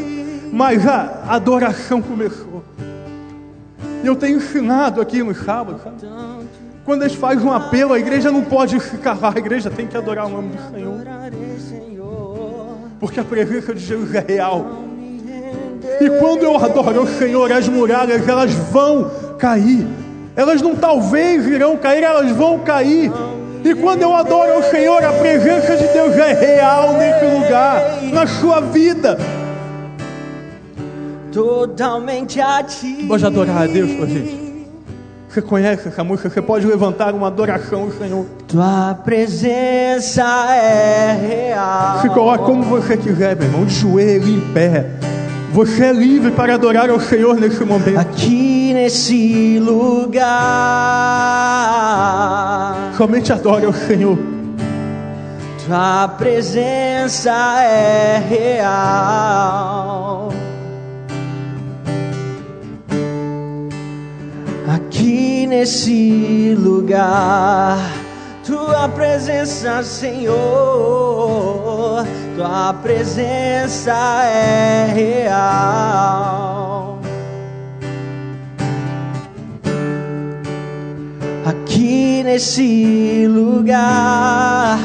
mas 0.53 0.87
a 0.87 1.25
adoração 1.29 2.03
começou. 2.03 2.63
E 4.05 4.07
eu 4.07 4.15
tenho 4.15 4.37
ensinado 4.37 5.01
aqui 5.01 5.23
no 5.23 5.35
sábado, 5.35 5.81
sabe? 5.83 5.97
Quando 6.85 7.03
eles 7.03 7.15
fazem 7.15 7.47
um 7.47 7.53
apelo, 7.53 7.95
a 7.95 7.99
igreja 7.99 8.31
não 8.31 8.43
pode 8.43 8.79
ficar 8.81 9.19
lá, 9.19 9.33
a 9.35 9.39
igreja 9.39 9.71
tem 9.71 9.87
que 9.87 9.97
adorar 9.97 10.27
o 10.27 10.29
nome 10.29 10.51
do 10.51 10.71
Senhor. 10.71 11.01
Porque 12.99 13.21
a 13.21 13.25
presença 13.25 13.75
de 13.75 13.81
Jesus 13.81 14.15
é 14.15 14.25
real. 14.27 14.67
E 16.01 16.11
quando 16.19 16.43
eu 16.43 16.57
adoro 16.57 17.05
o 17.05 17.09
Senhor, 17.09 17.51
as 17.53 17.69
muralhas 17.69 18.29
elas 18.29 18.53
vão 18.53 19.11
cair. 19.39 19.87
Elas 20.35 20.61
não 20.61 20.75
talvez 20.75 21.47
irão 21.47 21.77
cair, 21.77 22.03
elas 22.03 22.31
vão 22.33 22.59
cair. 22.59 23.11
E 23.65 23.75
quando 23.77 24.03
eu 24.03 24.15
adoro 24.15 24.59
o 24.59 24.63
Senhor, 24.65 25.05
a 25.05 25.13
presença 25.13 25.77
de 25.77 25.87
Deus 25.89 26.17
é 26.17 26.33
real 26.33 26.95
nesse 26.95 27.25
lugar, 27.25 28.03
na 28.13 28.27
sua 28.27 28.61
vida. 28.61 29.17
Totalmente 31.33 32.41
a 32.41 32.63
ti. 32.63 33.05
Pode 33.07 33.25
adorar 33.25 33.63
a 33.63 33.67
Deus 33.67 33.95
com 33.95 34.03
a 34.03 34.07
gente. 34.07 34.43
Você 35.29 35.41
conhece 35.41 35.89
essa 35.89 36.05
música? 36.05 36.29
Você 36.29 36.43
pode 36.43 36.67
levantar 36.67 37.15
uma 37.15 37.29
adoração 37.29 37.85
ao 37.85 37.93
Senhor. 37.93 38.27
Tua 38.47 38.95
presença 39.03 40.23
é 40.55 41.49
real. 41.49 42.03
Se 42.03 42.09
coloque 42.11 42.45
como 42.45 42.63
você 42.65 42.99
quiser, 42.99 43.35
meu 43.37 43.47
irmão, 43.47 43.65
de 43.65 43.73
joelho, 43.73 44.29
em 44.29 44.41
pé. 44.53 44.91
Você 45.53 45.85
é 45.85 45.93
livre 45.93 46.33
para 46.33 46.55
adorar 46.55 46.91
ao 46.91 47.01
Senhor 47.01 47.37
nesse 47.37 47.65
momento. 47.65 47.99
Aqui 48.73 48.81
nesse 48.81 49.59
lugar. 49.59 50.23
Somente 52.97 53.31
adore 53.31 53.67
ao 53.67 53.73
Senhor. 53.75 54.17
Tua 55.67 56.09
presença 56.09 57.63
é 57.63 58.19
real. 58.27 58.73
Aqui 64.75 65.47
nesse 65.47 66.55
lugar, 66.59 67.79
tua 68.43 68.89
presença, 68.89 69.83
Senhor, 69.83 70.37
tua 72.37 72.73
presença 72.83 73.93
é 74.25 74.87
real. 74.95 76.92
Aqui 81.45 82.23
nesse 82.23 83.27
lugar, 83.29 84.79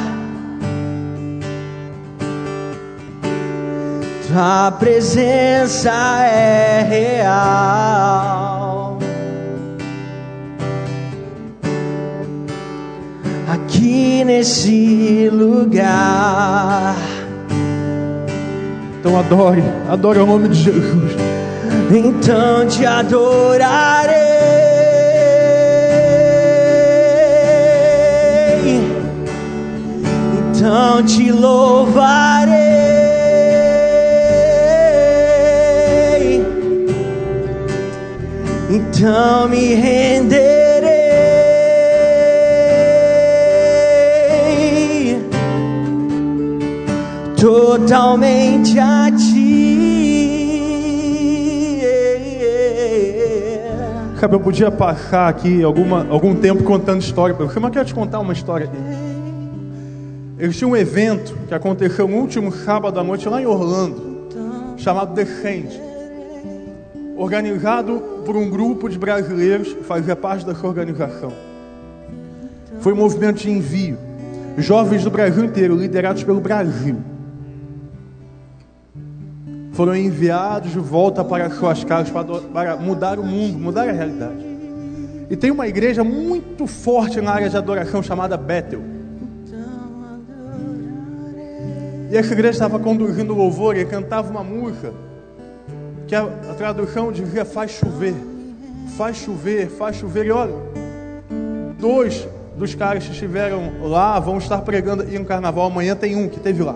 tua 4.27 4.71
presença 4.71 5.91
é 6.25 6.81
real. 6.83 8.57
aqui 13.77 14.23
nesse 14.23 15.29
lugar. 15.31 16.95
Então 18.99 19.17
adore, 19.19 19.63
adore 19.89 20.19
o 20.19 20.25
nome 20.25 20.49
de 20.49 20.63
Jesus. 20.63 21.11
Então 21.89 22.67
te 22.67 22.85
adorarei. 22.85 24.16
Então 30.57 31.03
te 31.03 31.31
louvarei. 31.31 32.57
Então 38.67 39.47
me 39.49 39.75
renderei 39.75 40.47
totalmente 47.39 48.79
a 48.79 49.11
ti. 49.11 49.57
Sabe, 54.19 54.33
eu 54.33 54.39
podia 54.39 54.71
passar 54.71 55.29
aqui 55.29 55.61
alguma, 55.61 56.07
algum 56.09 56.33
tempo 56.33 56.63
contando 56.63 56.99
história 56.99 57.35
mas 57.61 57.63
eu 57.63 57.69
quero 57.69 57.85
te 57.85 57.93
contar 57.93 58.19
uma 58.19 58.33
história 58.33 58.67
Existe 60.39 60.65
um 60.65 60.75
evento 60.75 61.35
que 61.47 61.53
aconteceu 61.53 62.07
no 62.07 62.17
último 62.17 62.51
sábado 62.51 62.99
à 62.99 63.03
noite 63.03 63.27
lá 63.27 63.41
em 63.41 63.45
Orlando, 63.45 64.27
chamado 64.77 65.13
Descende, 65.13 65.81
organizado 67.17 67.99
por 68.23 68.35
um 68.35 68.49
grupo 68.49 68.87
de 68.87 68.99
brasileiros 68.99 69.73
que 69.73 69.83
fazia 69.83 70.15
parte 70.15 70.45
dessa 70.45 70.65
organização. 70.67 71.33
Foi 72.81 72.93
um 72.93 72.97
movimento 72.97 73.37
de 73.37 73.49
envio, 73.49 73.97
jovens 74.57 75.03
do 75.03 75.09
Brasil 75.09 75.43
inteiro, 75.43 75.75
liderados 75.75 76.23
pelo 76.23 76.39
Brasil, 76.39 76.97
foram 79.77 79.95
enviados 79.95 80.71
de 80.71 80.79
volta 80.79 81.23
para 81.23 81.51
suas 81.51 81.83
casas 81.83 82.11
para 82.51 82.75
mudar 82.77 83.19
o 83.19 83.23
mundo, 83.23 83.59
mudar 83.59 83.87
a 83.87 83.91
realidade. 83.91 84.43
E 85.29 85.35
tem 85.35 85.51
uma 85.51 85.67
igreja 85.67 86.03
muito 86.03 86.65
forte 86.65 87.21
na 87.21 87.31
área 87.31 87.47
de 87.47 87.55
adoração 87.55 88.01
chamada 88.01 88.35
Bethel. 88.35 88.96
E 92.09 92.17
essa 92.17 92.31
igreja 92.31 92.51
estava 92.51 92.79
conduzindo 92.79 93.33
louvor 93.33 93.75
e 93.75 93.83
cantava 93.85 94.29
uma 94.29 94.43
música 94.43 94.93
que 96.07 96.15
a, 96.15 96.23
a 96.23 96.53
tradução 96.53 97.11
dizia 97.11 97.43
faz 97.43 97.71
chover, 97.71 98.15
faz 98.97 99.17
chover, 99.17 99.67
faz 99.67 99.97
chover. 99.97 100.25
E 100.25 100.31
olha, 100.31 100.53
dois 101.77 102.25
dos 102.55 102.73
caras 102.73 103.05
que 103.05 103.11
estiveram 103.11 103.73
lá 103.83 104.19
vão 104.19 104.37
estar 104.37 104.61
pregando 104.61 105.03
e 105.03 105.19
no 105.19 105.25
carnaval. 105.25 105.67
Amanhã 105.67 105.95
tem 105.95 106.15
um 106.15 106.29
que 106.29 106.39
teve 106.39 106.63
lá. 106.63 106.75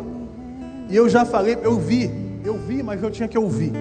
E 0.90 0.96
eu 0.96 1.08
já 1.08 1.24
falei, 1.24 1.58
eu 1.64 1.80
vi, 1.80 2.12
eu 2.44 2.58
vi, 2.58 2.84
mas 2.84 3.02
eu 3.02 3.10
tinha 3.10 3.28
que 3.28 3.38
ouvir. 3.38 3.72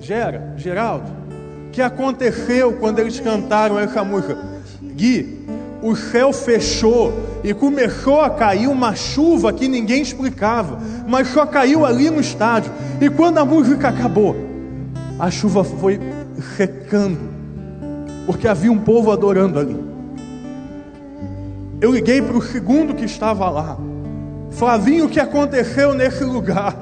Gera, 0.00 0.54
Geraldo, 0.56 1.08
o 1.68 1.70
que 1.70 1.80
aconteceu 1.80 2.72
quando 2.72 2.98
eles 2.98 3.20
cantaram 3.20 3.78
essa 3.78 4.02
música? 4.02 4.36
Gui, 4.82 5.46
o 5.82 5.96
céu 5.96 6.32
fechou 6.32 7.12
e 7.42 7.54
começou 7.54 8.20
a 8.20 8.30
cair 8.30 8.68
uma 8.68 8.94
chuva 8.94 9.52
que 9.52 9.66
ninguém 9.66 10.02
explicava, 10.02 10.78
mas 11.06 11.28
só 11.28 11.46
caiu 11.46 11.86
ali 11.86 12.10
no 12.10 12.20
estádio. 12.20 12.72
E 13.00 13.08
quando 13.08 13.38
a 13.38 13.44
música 13.44 13.88
acabou, 13.88 14.36
a 15.18 15.30
chuva 15.30 15.64
foi 15.64 15.98
secando, 16.56 17.18
porque 18.26 18.46
havia 18.46 18.70
um 18.70 18.78
povo 18.78 19.10
adorando 19.10 19.58
ali. 19.58 19.76
Eu 21.80 21.92
liguei 21.92 22.20
para 22.20 22.36
o 22.36 22.42
segundo 22.42 22.94
que 22.94 23.06
estava 23.06 23.48
lá. 23.48 23.78
Flavinho, 24.50 25.06
o 25.06 25.08
que 25.08 25.18
aconteceu 25.18 25.94
nesse 25.94 26.24
lugar? 26.24 26.76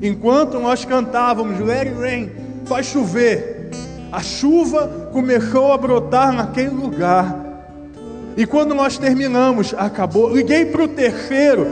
Enquanto 0.00 0.58
nós 0.58 0.84
cantávamos 0.84 1.60
Let 1.60 1.88
it 1.88 2.00
rain, 2.00 2.30
faz 2.64 2.86
chover, 2.86 3.70
a 4.10 4.22
chuva 4.22 5.10
começou 5.12 5.72
a 5.72 5.78
brotar 5.78 6.32
naquele 6.32 6.70
lugar. 6.70 7.43
E 8.36 8.46
quando 8.46 8.74
nós 8.74 8.98
terminamos, 8.98 9.74
acabou. 9.76 10.34
Liguei 10.34 10.64
para 10.64 10.82
o 10.82 10.88
terceiro, 10.88 11.66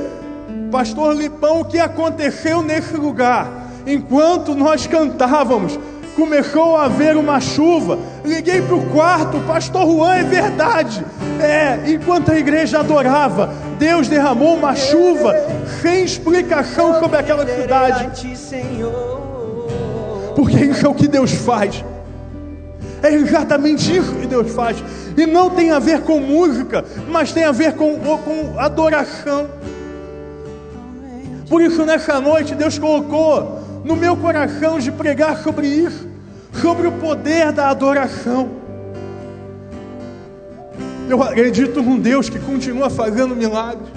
Pastor 0.70 1.14
Lipão, 1.14 1.60
o 1.60 1.64
que 1.64 1.78
aconteceu 1.78 2.62
nesse 2.62 2.96
lugar? 2.96 3.68
Enquanto 3.86 4.54
nós 4.54 4.86
cantávamos, 4.86 5.78
começou 6.14 6.76
a 6.76 6.84
haver 6.84 7.16
uma 7.16 7.40
chuva. 7.40 7.98
Liguei 8.24 8.62
para 8.62 8.76
o 8.76 8.86
quarto, 8.90 9.40
Pastor 9.40 9.86
Juan, 9.86 10.14
é 10.14 10.22
verdade. 10.22 11.04
É, 11.40 11.90
enquanto 11.90 12.30
a 12.30 12.38
igreja 12.38 12.78
adorava, 12.78 13.52
Deus 13.78 14.06
derramou 14.06 14.54
uma 14.54 14.76
chuva 14.76 15.34
sem 15.80 16.04
explicação 16.04 17.00
sobre 17.00 17.18
aquela 17.18 17.44
cidade. 17.44 18.08
Porque 20.36 20.64
isso 20.64 20.86
é 20.86 20.88
o 20.88 20.94
que 20.94 21.08
Deus 21.08 21.32
faz. 21.32 21.84
É 23.02 23.12
exatamente 23.12 23.94
isso 23.96 24.14
que 24.14 24.26
Deus 24.26 24.52
faz. 24.52 24.82
E 25.16 25.26
não 25.26 25.50
tem 25.50 25.72
a 25.72 25.78
ver 25.78 26.02
com 26.02 26.20
música, 26.20 26.84
mas 27.08 27.32
tem 27.32 27.44
a 27.44 27.52
ver 27.52 27.74
com, 27.74 27.98
com 27.98 28.58
adoração. 28.58 29.48
Por 31.48 31.60
isso, 31.60 31.84
nessa 31.84 32.20
noite, 32.20 32.54
Deus 32.54 32.78
colocou 32.78 33.60
no 33.84 33.96
meu 33.96 34.16
coração 34.16 34.78
de 34.78 34.92
pregar 34.92 35.42
sobre 35.42 35.66
isso, 35.66 36.08
sobre 36.60 36.86
o 36.86 36.92
poder 36.92 37.52
da 37.52 37.68
adoração. 37.68 38.50
Eu 41.08 41.22
acredito 41.22 41.82
num 41.82 41.98
Deus 41.98 42.30
que 42.30 42.38
continua 42.38 42.88
fazendo 42.88 43.34
milagres. 43.34 43.88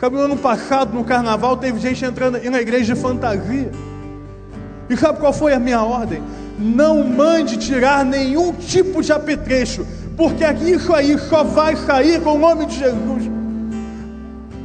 Sabe, 0.00 0.14
no 0.14 0.22
ano 0.22 0.36
passado, 0.36 0.94
no 0.94 1.04
carnaval, 1.04 1.56
teve 1.56 1.80
gente 1.80 2.04
entrando 2.04 2.40
na 2.48 2.60
igreja 2.60 2.94
de 2.94 3.00
fantasia. 3.00 3.72
E 4.88 4.96
sabe 4.96 5.18
qual 5.18 5.32
foi 5.32 5.52
a 5.52 5.58
minha 5.58 5.82
ordem? 5.82 6.22
Não 6.58 7.04
mande 7.04 7.56
tirar 7.56 8.04
nenhum 8.04 8.52
tipo 8.52 9.02
de 9.02 9.12
apetrecho, 9.12 9.86
porque 10.16 10.44
isso 10.66 10.92
aí 10.92 11.16
só 11.18 11.44
vai 11.44 11.76
sair 11.76 12.20
com 12.20 12.34
o 12.34 12.38
nome 12.38 12.66
de 12.66 12.78
Jesus. 12.78 13.30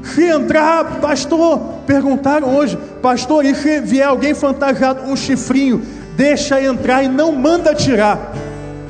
Se 0.04 0.26
entrar, 0.26 1.00
pastor, 1.00 1.60
perguntaram 1.86 2.56
hoje, 2.56 2.78
pastor, 3.02 3.46
e 3.46 3.56
se 3.56 3.80
vier 3.80 4.08
alguém 4.08 4.34
fantasiado, 4.34 5.04
um 5.04 5.16
chifrinho, 5.16 5.82
deixa 6.18 6.62
entrar 6.62 7.04
e 7.04 7.08
não 7.08 7.32
manda 7.32 7.74
tirar 7.74 8.34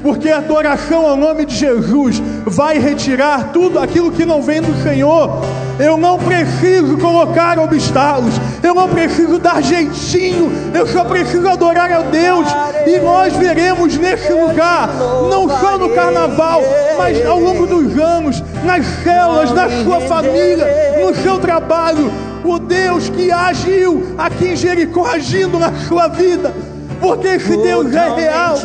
porque 0.03 0.29
a 0.29 0.39
adoração 0.39 1.07
ao 1.07 1.15
nome 1.15 1.45
de 1.45 1.55
Jesus 1.55 2.21
vai 2.45 2.77
retirar 2.77 3.53
tudo 3.53 3.79
aquilo 3.79 4.11
que 4.11 4.25
não 4.25 4.41
vem 4.41 4.61
do 4.61 4.83
Senhor. 4.83 5.41
Eu 5.79 5.97
não 5.97 6.19
preciso 6.19 6.97
colocar 6.97 7.57
obstáculos, 7.57 8.35
eu 8.61 8.75
não 8.75 8.89
preciso 8.89 9.39
dar 9.39 9.63
jeitinho, 9.63 10.51
eu 10.75 10.85
só 10.85 11.05
preciso 11.05 11.47
adorar 11.47 11.91
a 11.91 12.01
Deus. 12.01 12.45
E 12.85 12.92
nós 13.23 13.37
veremos 13.37 13.97
nesse 13.97 14.33
lugar, 14.33 14.89
não 15.29 15.47
só 15.47 15.77
no 15.77 15.91
carnaval, 15.91 16.61
mas 16.97 17.25
ao 17.25 17.39
longo 17.39 17.65
dos 17.65 17.97
anos, 17.97 18.43
nas 18.65 18.85
células, 19.01 19.49
na 19.51 19.69
sua 19.81 20.01
família, 20.01 20.67
no 21.01 21.15
seu 21.15 21.39
trabalho, 21.39 22.11
o 22.43 22.59
Deus 22.59 23.07
que 23.07 23.31
agiu 23.31 24.13
aqui 24.17 24.49
em 24.49 24.55
Jericó, 24.57 25.05
agindo 25.05 25.57
na 25.57 25.73
sua 25.87 26.09
vida. 26.09 26.53
Porque 26.99 27.27
esse 27.27 27.55
Deus 27.55 27.93
é 27.93 28.13
real, 28.13 28.57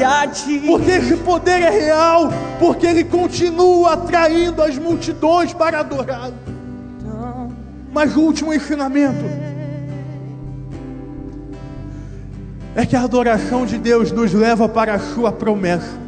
porque 0.67 0.91
esse 0.91 1.17
poder 1.19 1.63
é 1.63 1.71
real, 1.71 2.29
porque 2.59 2.87
Ele 2.87 3.05
continua 3.05 3.93
atraindo 3.93 4.61
as 4.61 4.77
multidões 4.77 5.53
para 5.53 5.81
adorá-lo. 5.81 6.35
Mas 7.93 8.17
o 8.17 8.23
último 8.23 8.53
ensinamento 8.53 9.25
é 12.79 12.87
que 12.87 12.95
a 12.95 13.03
adoração 13.03 13.67
de 13.67 13.77
Deus 13.77 14.13
nos 14.13 14.33
leva 14.33 14.69
para 14.69 14.95
a 14.95 15.01
sua 15.01 15.33
promessa. 15.33 15.99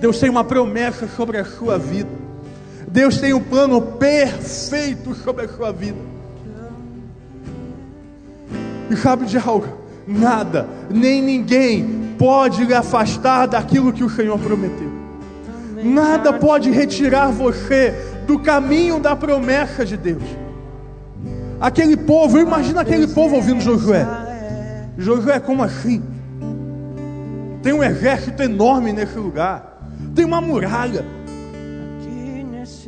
Deus 0.00 0.18
tem 0.18 0.28
uma 0.28 0.42
promessa 0.42 1.06
sobre 1.06 1.38
a 1.38 1.44
sua 1.44 1.78
vida. 1.78 2.10
Deus 2.88 3.18
tem 3.18 3.32
um 3.32 3.40
plano 3.40 3.80
perfeito 3.80 5.14
sobre 5.14 5.44
a 5.44 5.48
sua 5.48 5.72
vida. 5.72 6.00
E 8.90 8.96
sabe 8.96 9.26
de 9.26 9.38
algo? 9.38 9.84
nada, 10.04 10.66
nem 10.90 11.22
ninguém 11.22 12.14
pode 12.18 12.64
lhe 12.64 12.74
afastar 12.74 13.46
daquilo 13.46 13.92
que 13.92 14.02
o 14.02 14.10
Senhor 14.10 14.38
prometeu. 14.38 14.90
Nada 15.82 16.32
pode 16.32 16.70
retirar 16.72 17.30
você 17.30 17.94
do 18.26 18.40
caminho 18.40 18.98
da 18.98 19.14
promessa 19.14 19.86
de 19.86 19.96
Deus. 19.96 20.24
Aquele 21.60 21.96
povo, 21.96 22.36
imagina 22.38 22.80
aquele 22.80 23.06
povo 23.06 23.36
ouvindo 23.36 23.60
Josué. 23.60 24.33
Josué, 24.96 25.40
como 25.40 25.62
assim? 25.62 26.02
Tem 27.62 27.72
um 27.72 27.82
exército 27.82 28.42
enorme 28.42 28.92
nesse 28.92 29.18
lugar, 29.18 29.88
tem 30.14 30.24
uma 30.24 30.40
muralha. 30.40 31.04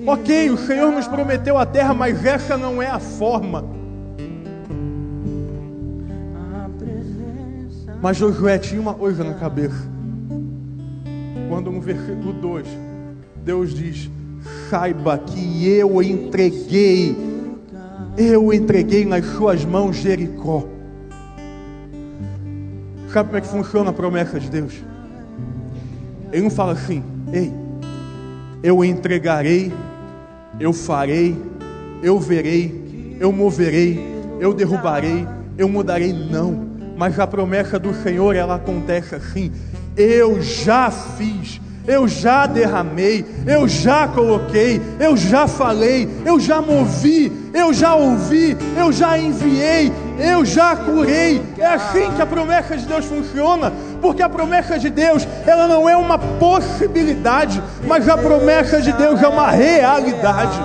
Ok, 0.07 0.51
o 0.51 0.59
Senhor 0.59 0.93
nos 0.93 1.09
prometeu 1.09 1.57
a 1.59 1.67
terra, 1.67 1.95
mas 1.95 2.25
essa 2.25 2.57
não 2.57 2.83
é 2.83 2.87
a 2.87 2.99
forma. 2.99 3.65
Mas 8.01 8.19
Josué 8.19 8.59
tinha 8.59 8.81
uma 8.81 8.95
coisa 8.95 9.25
na 9.25 9.35
cabeça. 9.35 9.89
Quando 11.49 11.71
no 11.71 11.81
versículo 11.81 12.33
2, 12.35 12.67
Deus 13.45 13.75
diz: 13.75 14.11
Saiba 14.69 15.19
que 15.19 15.69
eu 15.69 16.03
entreguei, 16.03 17.17
eu 18.17 18.53
entreguei 18.53 19.05
nas 19.05 19.25
suas 19.25 19.65
mãos 19.65 19.97
Jericó. 19.97 20.76
Sabe 23.17 23.31
como 23.31 23.39
é 23.39 23.41
que 23.41 23.49
funciona 23.49 23.89
a 23.89 23.93
promessa 23.95 24.39
de 24.39 24.51
Deus? 24.51 24.75
Ele 26.31 26.43
não 26.43 26.51
fala 26.51 26.73
assim, 26.73 27.03
ei, 27.33 27.51
eu 28.63 28.85
entregarei, 28.85 29.73
eu 30.61 30.71
farei, 30.71 31.35
eu 32.03 32.21
verei, 32.21 33.17
eu 33.19 33.33
moverei, 33.33 33.99
eu 34.39 34.53
derrubarei, 34.53 35.27
eu 35.57 35.67
mudarei. 35.67 36.13
Não 36.13 36.67
mas 36.97 37.19
a 37.19 37.27
promessa 37.27 37.79
do 37.79 37.95
Senhor 37.95 38.37
ela 38.37 38.57
acontece 38.57 39.15
assim: 39.15 39.51
eu 39.97 40.43
já 40.43 40.91
fiz, 40.91 41.59
eu 41.87 42.09
já 42.09 42.47
derramei, 42.47 43.25
eu 43.47 43.69
já 43.69 44.09
coloquei, 44.09 44.81
eu 44.99 45.17
já 45.17 45.47
falei, 45.47 46.09
eu 46.25 46.41
já 46.41 46.61
movi, 46.61 47.33
eu 47.55 47.73
já 47.73 47.95
ouvi, 47.95 48.57
eu 48.77 48.93
já 48.93 49.19
enviei, 49.19 49.91
eu 50.19 50.45
já 50.45 50.77
curei. 50.77 51.43
É 51.59 51.67
assim 51.67 52.11
que 52.13 52.23
a 52.23 52.27
promessa 52.27 52.77
de 52.77 52.87
Deus 52.87 53.05
funciona, 53.05 53.73
porque 54.01 54.23
a 54.23 54.29
promessa 54.29 54.79
de 54.79 54.91
Deus, 54.91 55.27
ela 55.47 55.67
não 55.67 55.89
é 55.89 55.97
uma 55.97 56.19
possibilidade, 56.19 57.63
mas 57.87 58.09
a 58.09 58.17
promessa 58.17 58.81
de 58.81 58.93
Deus 58.93 59.23
é 59.23 59.29
uma 59.29 59.51
realidade. 59.51 60.59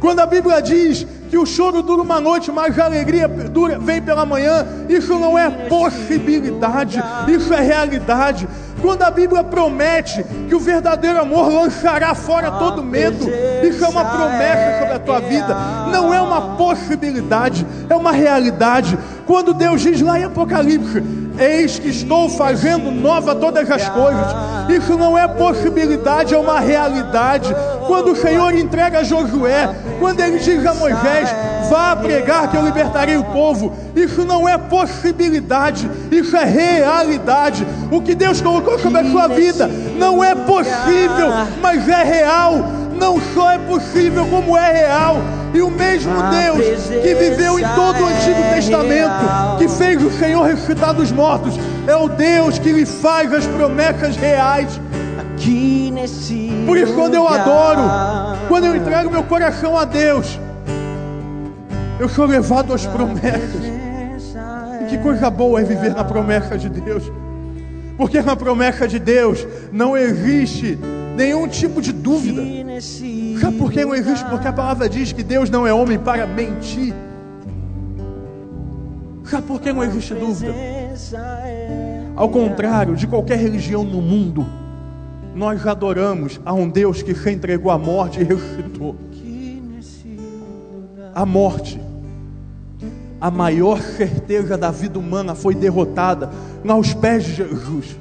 Quando 0.00 0.20
a 0.20 0.26
Bíblia 0.26 0.60
diz 0.60 1.06
que 1.28 1.38
o 1.38 1.46
choro 1.46 1.82
dura 1.82 2.02
uma 2.02 2.20
noite, 2.20 2.52
mas 2.52 2.78
a 2.78 2.84
alegria 2.84 3.26
dura, 3.28 3.78
vem 3.78 4.00
pela 4.00 4.24
manhã. 4.24 4.66
Isso 4.88 5.18
não 5.18 5.38
é 5.38 5.50
possibilidade, 5.50 7.02
isso 7.28 7.52
é 7.52 7.60
realidade. 7.60 8.46
Quando 8.80 9.02
a 9.02 9.10
Bíblia 9.10 9.42
promete 9.42 10.24
que 10.48 10.54
o 10.54 10.60
verdadeiro 10.60 11.20
amor 11.20 11.52
lançará 11.52 12.14
fora 12.14 12.50
todo 12.52 12.82
medo, 12.82 13.26
isso 13.62 13.84
é 13.84 13.88
uma 13.88 14.04
promessa 14.04 14.78
sobre 14.78 14.94
a 14.94 14.98
tua 14.98 15.20
vida, 15.20 15.56
não 15.90 16.12
é 16.12 16.20
uma 16.20 16.56
possibilidade, 16.56 17.66
é 17.88 17.96
uma 17.96 18.12
realidade. 18.12 18.98
Quando 19.26 19.54
Deus 19.54 19.80
diz 19.80 20.00
lá 20.00 20.18
em 20.18 20.24
Apocalipse: 20.24 21.02
Eis 21.38 21.78
que 21.78 21.88
estou 21.88 22.28
fazendo 22.28 22.90
nova 22.90 23.34
todas 23.34 23.70
as 23.70 23.88
coisas. 23.88 24.26
Isso 24.70 24.96
não 24.96 25.16
é 25.16 25.28
possibilidade, 25.28 26.34
é 26.34 26.38
uma 26.38 26.60
realidade. 26.60 27.54
Quando 27.86 28.12
o 28.12 28.16
Senhor 28.16 28.54
entrega 28.54 29.00
a 29.00 29.04
Josué, 29.04 29.68
quando 29.98 30.20
ele 30.20 30.38
diz 30.38 30.64
a 30.64 30.74
Moisés: 30.74 31.28
Vá 31.68 31.96
pregar 31.96 32.50
que 32.50 32.56
eu 32.56 32.64
libertarei 32.64 33.16
o 33.16 33.24
povo. 33.24 33.72
Isso 33.94 34.24
não 34.24 34.48
é 34.48 34.56
possibilidade, 34.56 35.90
isso 36.10 36.36
é 36.36 36.44
realidade. 36.44 37.66
O 37.90 38.00
que 38.00 38.14
Deus 38.14 38.40
colocou 38.40 38.78
sobre 38.78 39.00
a 39.00 39.10
sua 39.10 39.28
vida 39.28 39.68
não 39.98 40.22
é 40.22 40.34
possível, 40.34 41.28
mas 41.60 41.88
é 41.88 42.02
real. 42.02 42.54
Não 42.98 43.20
só 43.34 43.50
é 43.50 43.58
possível, 43.58 44.26
como 44.26 44.56
é 44.56 44.72
real. 44.72 45.16
E 45.52 45.60
o 45.60 45.70
mesmo 45.70 46.12
Deus 46.30 46.86
que 47.02 47.14
viveu 47.14 47.58
em 47.58 47.64
todo 47.74 48.02
o 48.02 48.06
Antigo 48.06 48.42
Testamento, 48.54 49.58
que 49.58 49.68
fez 49.68 50.02
o 50.02 50.10
Senhor 50.10 50.42
ressuscitar 50.42 50.92
dos 50.92 51.10
mortos, 51.12 51.54
é 51.86 51.96
o 51.96 52.08
Deus 52.08 52.58
que 52.58 52.72
lhe 52.72 52.84
faz 52.84 53.32
as 53.32 53.46
promessas 53.46 54.16
reais. 54.16 54.80
Por 56.66 56.76
isso, 56.76 56.94
quando 56.94 57.14
eu 57.14 57.26
adoro, 57.26 57.82
quando 58.48 58.64
eu 58.64 58.76
entrego 58.76 59.10
meu 59.10 59.22
coração 59.22 59.78
a 59.78 59.84
Deus, 59.84 60.38
eu 61.98 62.08
sou 62.08 62.26
levado 62.26 62.72
às 62.72 62.86
promessas. 62.86 63.62
E 64.82 64.86
que 64.88 64.98
coisa 64.98 65.30
boa 65.30 65.60
é 65.60 65.64
viver 65.64 65.94
na 65.94 66.04
promessa 66.04 66.58
de 66.58 66.68
Deus. 66.68 67.10
Porque 67.96 68.20
na 68.20 68.36
promessa 68.36 68.86
de 68.86 68.98
Deus 68.98 69.46
não 69.72 69.96
existe 69.96 70.78
nenhum 71.16 71.48
tipo 71.48 71.80
de 71.80 71.92
dúvida. 71.92 72.42
Sabe 73.40 73.56
por 73.56 73.72
que 73.72 73.84
não 73.84 73.94
existe? 73.94 74.24
Porque 74.26 74.46
a 74.46 74.52
palavra 74.52 74.88
diz 74.88 75.12
que 75.12 75.22
Deus 75.22 75.48
não 75.48 75.66
é 75.66 75.72
homem 75.72 75.98
para 75.98 76.26
mentir. 76.26 76.94
Sabe 79.24 79.46
por 79.46 79.60
que 79.60 79.72
não 79.72 79.82
existe 79.82 80.14
dúvida? 80.14 80.52
Ao 82.14 82.28
contrário 82.28 82.94
de 82.94 83.06
qualquer 83.06 83.38
religião 83.38 83.82
no 83.82 84.00
mundo, 84.00 84.46
nós 85.36 85.66
adoramos 85.66 86.40
a 86.46 86.54
um 86.54 86.66
Deus 86.66 87.02
que 87.02 87.14
se 87.14 87.30
entregou 87.30 87.70
à 87.70 87.76
morte 87.76 88.20
e 88.20 88.24
ressuscitou. 88.24 88.96
A 91.14 91.26
morte, 91.26 91.78
a 93.20 93.30
maior 93.30 93.78
certeza 93.80 94.56
da 94.56 94.70
vida 94.70 94.98
humana 94.98 95.34
foi 95.34 95.54
derrotada 95.54 96.30
aos 96.66 96.94
pés 96.94 97.24
de 97.24 97.34
Jesus. 97.34 97.98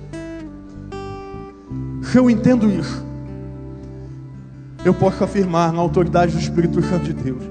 Se 2.03 2.17
eu 2.17 2.29
entendo 2.29 2.69
isso, 2.69 3.03
eu 4.85 4.93
posso 4.93 5.21
afirmar 5.21 5.73
na 5.73 5.81
autoridade 5.81 6.31
do 6.31 6.39
Espírito 6.39 6.81
Santo 6.83 7.03
de 7.05 7.13
Deus 7.13 7.43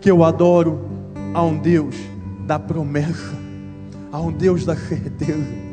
que 0.00 0.10
eu 0.10 0.24
adoro 0.24 0.80
a 1.32 1.42
um 1.42 1.56
Deus 1.58 1.94
da 2.46 2.58
promessa, 2.58 3.38
a 4.10 4.20
um 4.20 4.32
Deus 4.32 4.64
da 4.64 4.74
certeza. 4.74 5.71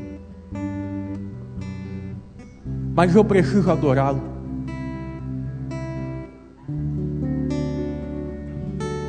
Mas 2.95 3.15
eu 3.15 3.23
preciso 3.23 3.69
adorá-lo. 3.71 4.21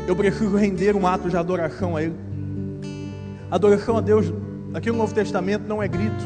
Eu 0.06 0.16
preciso 0.16 0.56
render 0.56 0.96
um 0.96 1.06
ato 1.06 1.28
de 1.28 1.36
adoração 1.36 1.96
a 1.96 2.02
Ele. 2.02 2.16
Adoração 3.50 3.96
a 3.96 4.00
Deus, 4.00 4.32
aqui 4.74 4.90
no 4.90 4.98
Novo 4.98 5.14
Testamento, 5.14 5.68
não 5.68 5.82
é 5.82 5.88
grito, 5.88 6.24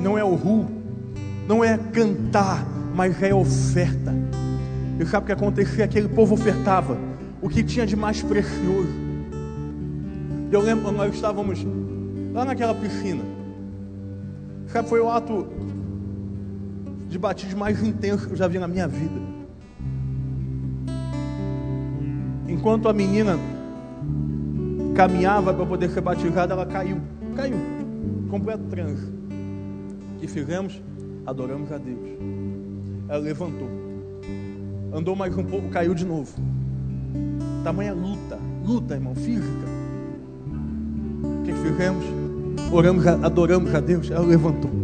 não 0.00 0.16
é 0.16 0.24
o 0.24 0.34
ru, 0.34 0.66
não 1.48 1.64
é 1.64 1.78
cantar, 1.78 2.66
mas 2.94 3.22
é 3.22 3.34
oferta. 3.34 4.14
E 4.98 5.06
sabe 5.06 5.24
o 5.24 5.26
que 5.26 5.32
acontecia? 5.32 5.84
Aquele 5.84 6.08
povo 6.08 6.34
ofertava 6.34 6.96
o 7.42 7.48
que 7.48 7.62
tinha 7.62 7.86
de 7.86 7.96
mais 7.96 8.22
precioso. 8.22 8.88
Eu 10.50 10.60
lembro 10.60 10.92
nós 10.92 11.14
estávamos 11.14 11.66
lá 12.32 12.44
naquela 12.44 12.74
piscina. 12.74 13.22
Sabe, 14.68 14.88
foi 14.88 15.00
o 15.00 15.10
ato 15.10 15.46
de 17.14 17.18
batismo 17.18 17.60
mais 17.60 17.80
intenso 17.80 18.26
que 18.26 18.32
eu 18.32 18.36
já 18.36 18.48
vi 18.48 18.58
na 18.58 18.66
minha 18.66 18.88
vida. 18.88 19.20
Enquanto 22.48 22.88
a 22.88 22.92
menina 22.92 23.38
caminhava 24.96 25.54
para 25.54 25.64
poder 25.64 25.90
ser 25.90 26.00
batizada, 26.00 26.54
ela 26.54 26.66
caiu. 26.66 27.00
Caiu. 27.36 27.56
Completo 28.28 28.64
transe. 28.64 29.12
Que 30.18 30.26
fizemos? 30.26 30.82
Adoramos 31.24 31.70
a 31.70 31.78
Deus. 31.78 32.18
Ela 33.08 33.18
levantou. 33.18 33.68
Andou 34.92 35.14
mais 35.14 35.36
um 35.38 35.44
pouco, 35.44 35.68
caiu 35.68 35.94
de 35.94 36.04
novo. 36.04 36.34
Tamanha 37.62 37.94
luta. 37.94 38.40
Luta, 38.66 38.94
irmão, 38.94 39.14
física. 39.14 39.68
O 41.22 41.44
que 41.44 41.52
fizemos? 41.52 42.04
Oramos, 42.72 43.06
adoramos 43.06 43.72
a 43.72 43.78
Deus. 43.78 44.10
Ela 44.10 44.26
levantou. 44.26 44.83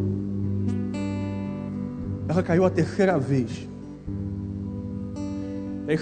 Ela 2.31 2.43
caiu 2.43 2.65
a 2.65 2.71
terceira 2.71 3.19
vez. 3.19 3.69
Aí 5.87 5.97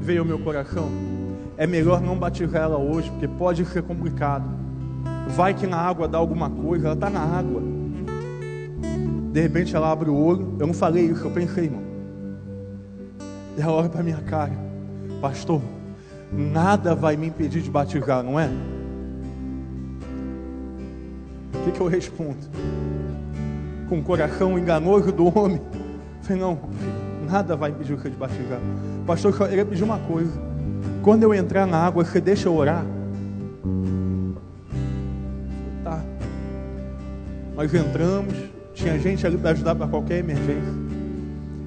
veio 0.00 0.20
ao 0.20 0.26
meu 0.26 0.38
coração 0.38 0.88
é 1.56 1.66
melhor 1.66 2.00
não 2.00 2.16
batizar 2.16 2.62
ela 2.62 2.78
hoje, 2.78 3.10
porque 3.10 3.28
pode 3.28 3.64
ser 3.66 3.82
complicado. 3.82 4.44
Vai 5.28 5.54
que 5.54 5.66
na 5.66 5.76
água 5.76 6.08
dá 6.08 6.18
alguma 6.18 6.50
coisa, 6.50 6.86
ela 6.86 6.94
está 6.94 7.10
na 7.10 7.20
água. 7.20 7.62
De 9.32 9.40
repente 9.40 9.74
ela 9.74 9.90
abre 9.90 10.10
o 10.10 10.14
olho, 10.16 10.56
eu 10.58 10.66
não 10.66 10.74
falei 10.74 11.06
isso, 11.06 11.24
eu 11.24 11.30
pensei, 11.30 11.64
irmão. 11.64 11.82
Ela 13.56 13.72
olha 13.72 13.88
para 13.88 14.02
minha 14.02 14.18
cara, 14.18 14.52
pastor, 15.20 15.60
nada 16.32 16.94
vai 16.94 17.16
me 17.16 17.28
impedir 17.28 17.62
de 17.62 17.70
batizar, 17.70 18.22
não 18.22 18.40
é? 18.40 18.50
O 21.54 21.64
que, 21.64 21.70
que 21.70 21.80
eu 21.80 21.86
respondo? 21.86 22.38
Com 23.92 23.98
o 23.98 24.02
coração 24.02 24.58
enganoso 24.58 25.12
do 25.12 25.26
homem. 25.38 25.60
Falei, 26.22 26.40
não, 26.40 26.58
nada 27.30 27.54
vai 27.54 27.68
impedir 27.68 27.94
você 27.94 28.08
de 28.08 28.16
batizar. 28.16 28.58
Pastor, 29.06 29.34
eu 29.38 29.46
queria 29.46 29.66
pedir 29.66 29.84
uma 29.84 29.98
coisa. 29.98 30.32
Quando 31.02 31.24
eu 31.24 31.34
entrar 31.34 31.66
na 31.66 31.76
água, 31.76 32.02
você 32.02 32.18
deixa 32.18 32.48
eu 32.48 32.54
orar? 32.54 32.86
Tá. 35.84 36.00
Nós 37.54 37.74
entramos, 37.74 38.32
tinha 38.72 38.98
gente 38.98 39.26
ali 39.26 39.36
para 39.36 39.50
ajudar 39.50 39.74
para 39.74 39.86
qualquer 39.86 40.20
emergência. 40.20 40.72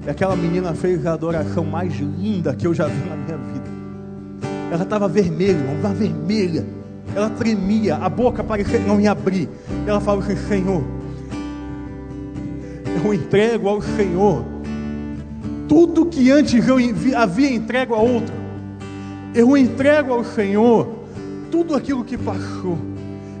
E 0.04 0.10
aquela 0.10 0.34
menina 0.34 0.74
fez 0.74 1.06
a 1.06 1.12
adoração 1.12 1.64
mais 1.64 1.94
linda 1.94 2.56
que 2.56 2.66
eu 2.66 2.74
já 2.74 2.88
vi 2.88 3.08
na 3.08 3.14
minha 3.14 3.36
vida. 3.36 3.70
Ela 4.72 4.82
estava 4.82 5.06
vermelha, 5.06 5.60
estava 5.76 5.94
vermelha. 5.94 6.66
Ela 7.14 7.30
tremia, 7.30 7.94
a 7.94 8.08
boca 8.08 8.42
parecia 8.42 8.80
não 8.80 9.00
ia 9.00 9.12
abrir. 9.12 9.48
Ela 9.86 10.00
falou 10.00 10.24
assim: 10.24 10.34
Senhor, 10.34 10.95
eu 13.06 13.14
entrego 13.14 13.68
ao 13.68 13.80
Senhor 13.80 14.44
tudo 15.68 16.06
que 16.06 16.30
antes 16.30 16.66
eu 16.66 16.76
havia 17.16 17.50
entrego 17.50 17.94
a 17.94 17.98
outro 17.98 18.46
eu 19.36 19.54
entrego 19.54 20.14
ao 20.14 20.24
Senhor 20.24 20.88
tudo 21.50 21.74
aquilo 21.74 22.02
que 22.02 22.16
passou. 22.16 22.78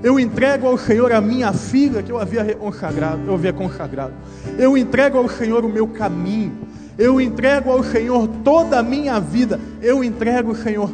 Eu 0.02 0.20
entrego 0.20 0.66
ao 0.66 0.76
Senhor 0.76 1.10
a 1.10 1.22
minha 1.22 1.54
filha 1.54 2.02
que 2.02 2.12
eu 2.12 2.18
havia 2.18 2.54
consagrado, 2.54 3.22
eu 3.26 3.32
havia 3.32 3.52
consagrado. 3.54 4.12
Eu 4.58 4.76
entrego 4.76 5.16
ao 5.16 5.26
Senhor 5.26 5.64
o 5.64 5.68
meu 5.70 5.88
caminho. 5.88 6.52
Eu 6.98 7.18
entrego 7.18 7.70
ao 7.70 7.82
Senhor 7.82 8.28
toda 8.44 8.78
a 8.78 8.82
minha 8.82 9.18
vida. 9.18 9.58
Eu 9.80 10.04
entrego, 10.04 10.54
Senhor, 10.54 10.90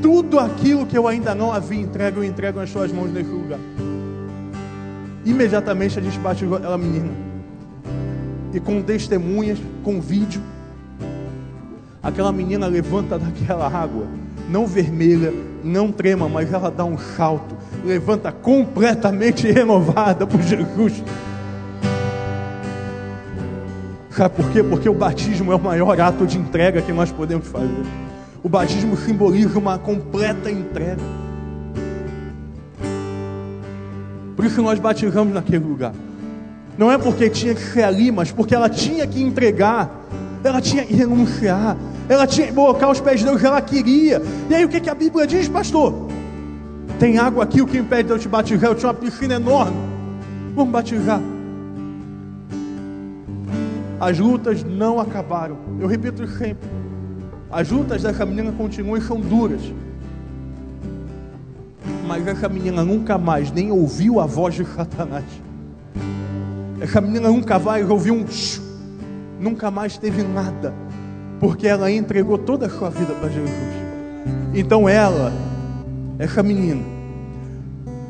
tudo 0.00 0.38
aquilo 0.38 0.86
que 0.86 0.96
eu 0.96 1.08
ainda 1.08 1.34
não 1.34 1.52
havia 1.52 1.80
entregue, 1.80 2.18
eu 2.18 2.24
entrego 2.24 2.60
nas 2.60 2.70
suas 2.70 2.92
mãos 2.92 3.12
nesse 3.12 3.30
lugar. 3.30 3.58
Imediatamente 5.24 5.98
a 5.98 6.02
gente 6.02 6.18
bate 6.20 6.44
aquela 6.44 6.78
menina. 6.78 7.33
E 8.54 8.60
com 8.60 8.80
testemunhas, 8.80 9.58
com 9.82 10.00
vídeo, 10.00 10.40
aquela 12.02 12.32
menina 12.32 12.66
levanta 12.66 13.18
daquela 13.18 13.66
água 13.66 14.06
não 14.48 14.66
vermelha, 14.66 15.32
não 15.62 15.90
trema, 15.90 16.28
mas 16.28 16.52
ela 16.52 16.70
dá 16.70 16.84
um 16.84 16.98
salto, 16.98 17.56
levanta 17.84 18.30
completamente 18.30 19.50
renovada 19.50 20.26
por 20.26 20.40
Jesus. 20.42 21.02
Sabe 24.10 24.36
por 24.36 24.50
quê? 24.52 24.62
Porque 24.62 24.88
o 24.88 24.94
batismo 24.94 25.50
é 25.50 25.56
o 25.56 25.60
maior 25.60 26.00
ato 26.00 26.26
de 26.26 26.38
entrega 26.38 26.80
que 26.80 26.92
nós 26.92 27.10
podemos 27.10 27.48
fazer. 27.48 27.84
O 28.42 28.48
batismo 28.48 28.96
simboliza 28.96 29.58
uma 29.58 29.78
completa 29.78 30.50
entrega. 30.50 31.02
Por 34.36 34.44
isso 34.44 34.62
nós 34.62 34.78
batizamos 34.78 35.32
naquele 35.34 35.64
lugar. 35.64 35.94
Não 36.76 36.90
é 36.90 36.98
porque 36.98 37.30
tinha 37.30 37.54
que 37.54 37.60
ser 37.60 37.84
ali, 37.84 38.10
mas 38.10 38.32
porque 38.32 38.54
ela 38.54 38.68
tinha 38.68 39.06
que 39.06 39.22
entregar, 39.22 40.06
ela 40.42 40.60
tinha 40.60 40.84
que 40.84 40.94
renunciar, 40.94 41.76
ela 42.08 42.26
tinha 42.26 42.48
que 42.48 42.52
colocar 42.52 42.90
os 42.90 43.00
pés 43.00 43.20
de 43.20 43.26
Deus, 43.26 43.42
ela 43.42 43.60
queria. 43.60 44.20
E 44.50 44.54
aí 44.54 44.64
o 44.64 44.68
que, 44.68 44.80
que 44.80 44.90
a 44.90 44.94
Bíblia 44.94 45.26
diz, 45.26 45.48
pastor? 45.48 46.08
Tem 46.98 47.18
água 47.18 47.44
aqui, 47.44 47.62
o 47.62 47.66
que 47.66 47.78
impede 47.78 48.08
de 48.08 48.14
eu 48.14 48.18
te 48.18 48.28
batizar? 48.28 48.70
Eu 48.70 48.74
tinha 48.74 48.88
uma 48.88 48.94
piscina 48.94 49.34
enorme. 49.34 49.76
Vamos 50.54 50.72
batizar. 50.72 51.20
As 54.00 54.18
lutas 54.18 54.62
não 54.62 55.00
acabaram. 55.00 55.56
Eu 55.80 55.86
repito 55.86 56.26
sempre. 56.26 56.68
As 57.50 57.70
lutas 57.70 58.02
dessa 58.02 58.26
menina 58.26 58.52
continuam 58.52 58.96
e 58.96 59.00
são 59.00 59.20
duras. 59.20 59.60
Mas 62.06 62.26
essa 62.26 62.48
menina 62.48 62.84
nunca 62.84 63.16
mais 63.16 63.50
nem 63.50 63.70
ouviu 63.70 64.20
a 64.20 64.26
voz 64.26 64.54
de 64.54 64.64
Satanás. 64.64 65.24
Essa 66.84 67.00
menina 67.00 67.28
nunca 67.28 67.58
mais 67.58 67.88
ouviu 67.88 68.12
um 68.12 68.26
nunca 69.40 69.70
mais 69.70 69.96
teve 69.96 70.22
nada 70.22 70.74
porque 71.40 71.66
ela 71.66 71.90
entregou 71.90 72.36
toda 72.36 72.66
a 72.66 72.68
sua 72.68 72.90
vida 72.90 73.14
para 73.14 73.30
Jesus. 73.30 73.74
Então 74.52 74.86
ela, 74.86 75.32
essa 76.18 76.42
menina, 76.42 76.82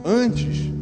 antes 0.05 0.73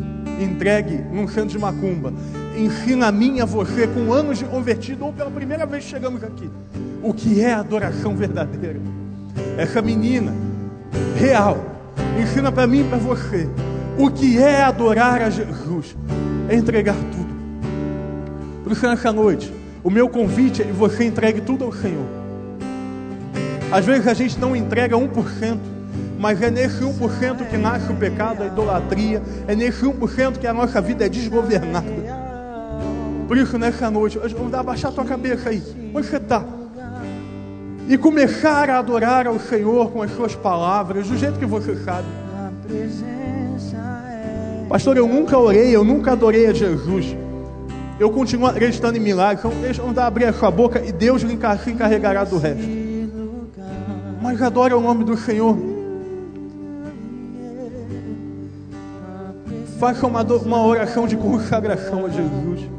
entregue 0.40 1.04
num 1.12 1.28
centro 1.28 1.50
de 1.50 1.58
macumba, 1.58 2.14
ensina 2.56 3.08
a 3.08 3.12
mim 3.12 3.36
e 3.36 3.40
a 3.42 3.44
você, 3.44 3.86
com 3.86 4.10
anos 4.10 4.38
de 4.38 4.46
convertido, 4.46 5.04
ou 5.04 5.12
pela 5.12 5.30
primeira 5.30 5.66
vez 5.66 5.84
chegamos 5.84 6.24
aqui, 6.24 6.50
o 7.02 7.12
que 7.12 7.42
é 7.42 7.52
adoração 7.52 8.16
verdadeira. 8.16 8.80
Essa 9.58 9.82
menina, 9.82 10.32
real, 11.14 11.58
ensina 12.18 12.50
para 12.50 12.66
mim 12.66 12.80
e 12.80 12.84
para 12.84 12.96
você 12.96 13.46
o 13.98 14.10
que 14.10 14.38
é 14.38 14.62
adorar 14.62 15.20
a 15.20 15.28
Jesus, 15.28 15.94
é 16.48 16.56
entregar 16.56 16.96
tudo. 17.12 17.21
Por 18.62 18.72
isso, 18.72 18.86
nessa 18.86 19.12
noite, 19.12 19.52
o 19.82 19.90
meu 19.90 20.08
convite 20.08 20.62
é 20.62 20.64
que 20.64 20.72
você 20.72 21.04
entregue 21.04 21.40
tudo 21.40 21.64
ao 21.64 21.72
Senhor. 21.72 22.06
Às 23.72 23.84
vezes 23.84 24.06
a 24.06 24.14
gente 24.14 24.38
não 24.38 24.54
entrega 24.54 24.96
1%, 24.96 25.58
mas 26.18 26.40
é 26.40 26.50
nesse 26.50 26.84
1% 26.84 27.48
que 27.48 27.56
nasce 27.56 27.90
o 27.90 27.96
pecado, 27.96 28.42
a 28.42 28.46
idolatria, 28.46 29.22
é 29.48 29.56
nesse 29.56 29.84
1% 29.84 30.38
que 30.38 30.46
a 30.46 30.52
nossa 30.52 30.80
vida 30.80 31.06
é 31.06 31.08
desgovernada. 31.08 31.86
Por 33.26 33.36
isso, 33.36 33.58
nessa 33.58 33.90
noite, 33.90 34.18
vamos 34.36 34.54
abaixar 34.54 34.92
tua 34.92 35.04
cabeça 35.04 35.48
aí, 35.48 35.62
onde 35.94 36.06
você 36.06 36.18
está? 36.18 36.44
E 37.88 37.98
começar 37.98 38.70
a 38.70 38.78
adorar 38.78 39.26
ao 39.26 39.40
Senhor 39.40 39.90
com 39.90 40.02
as 40.02 40.12
suas 40.12 40.36
palavras, 40.36 41.08
do 41.08 41.16
jeito 41.16 41.38
que 41.38 41.46
você 41.46 41.74
sabe. 41.76 42.06
Pastor, 44.68 44.96
eu 44.96 45.08
nunca 45.08 45.36
orei, 45.36 45.74
eu 45.74 45.82
nunca 45.82 46.12
adorei 46.12 46.46
a 46.46 46.52
Jesus. 46.52 47.16
Eu 48.02 48.10
continuo 48.10 48.48
acreditando 48.48 48.96
em 48.96 49.00
milagres. 49.00 49.44
Então, 49.44 49.60
deixa 49.60 49.80
eu 49.80 50.02
abrir 50.02 50.24
a 50.24 50.32
sua 50.32 50.50
boca 50.50 50.82
e 50.84 50.92
Deus 50.92 51.22
lhe 51.22 51.34
encarregará 51.34 52.24
do 52.24 52.38
resto 52.38 52.82
mas 54.22 54.40
adore 54.40 54.72
o 54.72 54.80
nome 54.80 55.04
do 55.04 55.16
Senhor. 55.16 55.58
Faça 59.78 60.06
uma, 60.06 60.22
uma 60.22 60.64
oração 60.64 61.08
de 61.08 61.16
consagração 61.16 62.06
a 62.06 62.08
Jesus. 62.08 62.70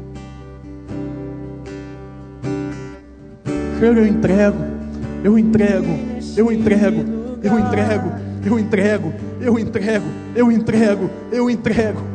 Senhor, 3.78 3.98
eu 3.98 4.06
entrego, 4.06 4.58
eu 5.22 5.38
entrego, 5.38 5.98
eu 6.36 6.50
entrego, 6.50 7.04
eu 7.42 7.58
entrego, 7.58 8.12
eu 8.42 8.58
entrego, 8.58 9.12
eu 9.40 9.58
entrego, 9.58 10.06
eu 10.34 10.50
entrego, 10.50 11.10
eu 11.30 11.50
entrego. 11.50 12.13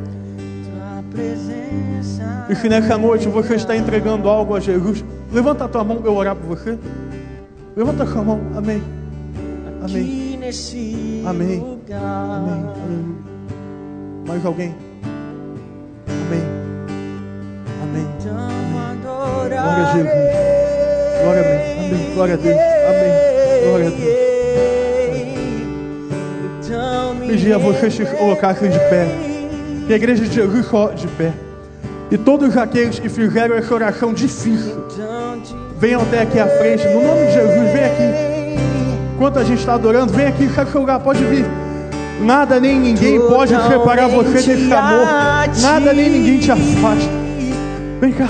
E 2.50 2.56
se 2.56 2.68
nessa 2.68 2.98
noite 2.98 3.28
você 3.28 3.56
está 3.56 3.76
entregando 3.76 4.28
algo 4.28 4.56
a 4.56 4.60
Jesus, 4.60 5.06
levanta 5.32 5.66
a 5.66 5.68
tua 5.68 5.84
mão 5.84 5.98
para 5.98 6.10
eu 6.10 6.16
orar 6.16 6.36
por 6.36 6.58
você. 6.58 6.80
Levanta 7.76 8.04
a 8.04 8.08
sua 8.08 8.24
mão, 8.24 8.42
amém. 8.56 8.82
Amém. 9.84 10.40
Amém. 10.44 11.24
Amém. 11.26 11.64
Amém. 11.92 13.16
Mais 14.28 14.46
alguém? 14.46 14.76
Amém. 16.08 16.42
Amém. 17.84 18.08
Glória 19.04 19.62
a 19.62 19.94
Jesus. 19.94 20.50
Glória 21.22 21.42
a 21.42 21.46
Deus. 21.46 21.62
Amém. 21.78 22.14
Glória 22.16 22.34
a 22.34 22.38
Deus. 22.38 22.58
Amém. 22.90 23.12
Glória 23.64 23.88
a 23.88 23.92
Deus. 23.92 24.30
Então 26.66 27.28
Pedir 27.28 27.54
a 27.54 27.58
você 27.60 27.92
se 27.92 28.06
colocassem 28.06 28.72
de 28.72 28.80
pé. 28.80 29.29
Que 29.90 29.94
a 29.94 29.96
igreja 29.96 30.24
de 30.24 30.32
Jesus 30.32 30.68
só 30.68 30.90
de 30.90 31.08
pé. 31.08 31.34
E 32.12 32.18
todos 32.20 32.56
aqueles 32.56 33.00
que 33.00 33.10
fizeram 33.10 33.56
essa 33.56 33.74
oração 33.74 34.14
difícil, 34.14 34.86
venham 35.80 36.04
até 36.04 36.22
aqui 36.22 36.40
à 36.40 36.46
frente. 36.46 36.88
No 36.90 37.02
nome 37.02 37.26
de 37.26 37.34
Jesus, 37.34 37.74
vem 37.74 37.86
aqui. 37.86 38.62
Enquanto 39.16 39.40
a 39.40 39.44
gente 39.44 39.58
está 39.58 39.74
adorando, 39.74 40.14
vem 40.14 40.28
aqui, 40.28 40.46
do 40.46 40.72
seu 40.72 40.82
lugar, 40.82 41.00
pode 41.00 41.24
vir. 41.24 41.44
Nada 42.22 42.60
nem 42.60 42.80
ninguém 42.80 43.20
pode 43.20 43.50
separar 43.50 44.08
você 44.10 44.34
desse 44.34 44.72
amor. 44.72 45.08
Nada 45.60 45.92
nem 45.92 46.08
ninguém 46.08 46.38
te 46.38 46.52
afasta. 46.52 47.10
Vem 48.00 48.12
cá. 48.12 48.28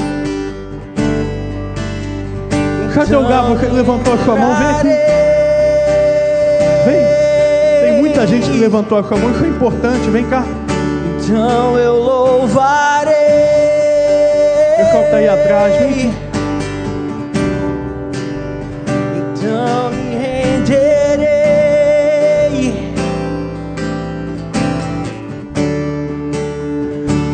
Do 2.95 3.05
seu 3.05 3.21
lugar, 3.21 3.49
você 3.49 3.65
levantou 3.65 4.13
a 4.13 4.17
sua 4.19 4.35
mão, 4.37 4.55
vem 4.55 4.67
aqui. 4.67 5.01
Vem. 6.85 7.81
Tem 7.81 7.99
muita 7.99 8.25
gente 8.25 8.49
que 8.49 8.57
levantou 8.57 8.97
a 8.97 9.03
sua 9.03 9.17
mão, 9.17 9.29
isso 9.31 9.43
é 9.43 9.47
importante, 9.49 10.09
vem 10.09 10.23
cá. 10.23 10.45
Então 11.29 11.77
eu 11.77 11.93
louvarei. 11.93 13.13
O 14.73 14.77
pessoal 14.77 15.03
que 15.03 15.11
tá 15.11 15.17
aí 15.17 15.27
atrás, 15.27 15.75
vem. 15.75 16.11
Então 19.37 19.91
me 19.91 20.15
renderei. 20.15 21.29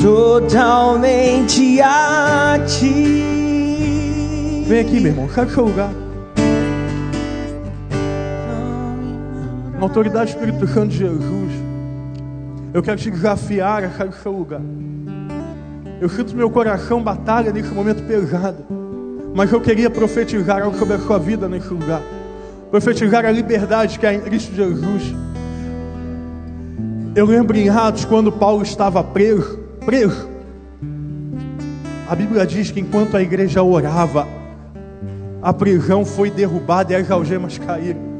Totalmente 0.01 1.79
a 1.81 2.59
ti. 2.67 3.23
Vem 4.67 4.81
aqui, 4.81 4.99
meu 4.99 5.13
irmão, 5.13 5.29
sai 5.29 5.45
do 5.45 5.53
seu 5.53 5.63
lugar. 5.63 5.91
Na 9.73 9.83
autoridade 9.83 10.33
do 10.33 10.37
Espírito 10.37 10.67
Santo 10.67 10.89
de 10.89 10.97
Jesus, 10.97 11.64
eu 12.75 12.83
quero 12.83 12.97
te 12.97 13.09
desafiar 13.09 13.85
a 13.85 13.89
sair 13.89 14.09
do 14.09 14.15
seu 14.15 14.33
lugar. 14.33 14.59
Eu 16.01 16.09
sinto 16.09 16.35
meu 16.35 16.49
coração 16.49 17.01
batalha 17.01 17.53
nesse 17.53 17.69
momento 17.69 18.03
pesado, 18.03 18.65
mas 19.33 19.49
eu 19.49 19.61
queria 19.61 19.89
profetizar 19.89 20.61
algo 20.61 20.77
sobre 20.77 20.95
a 20.95 20.99
sua 20.99 21.17
vida 21.17 21.47
nesse 21.47 21.69
lugar. 21.69 22.01
Profetizar 22.69 23.25
a 23.25 23.31
liberdade 23.31 23.97
que 23.97 24.05
há 24.05 24.13
em 24.13 24.19
Cristo 24.19 24.53
Jesus. 24.53 25.03
Eu 27.15 27.25
lembro 27.25 27.55
em 27.55 27.69
Atos 27.69 28.03
quando 28.03 28.29
Paulo 28.29 28.61
estava 28.61 29.01
preso, 29.01 29.57
preso. 29.85 30.27
A 32.09 32.13
Bíblia 32.13 32.45
diz 32.45 32.71
que 32.71 32.81
enquanto 32.81 33.15
a 33.15 33.21
igreja 33.21 33.63
orava, 33.63 34.27
a 35.41 35.53
prisão 35.53 36.03
foi 36.03 36.29
derrubada 36.29 36.91
e 36.91 36.95
as 36.97 37.09
algemas 37.09 37.57
caíram. 37.57 38.14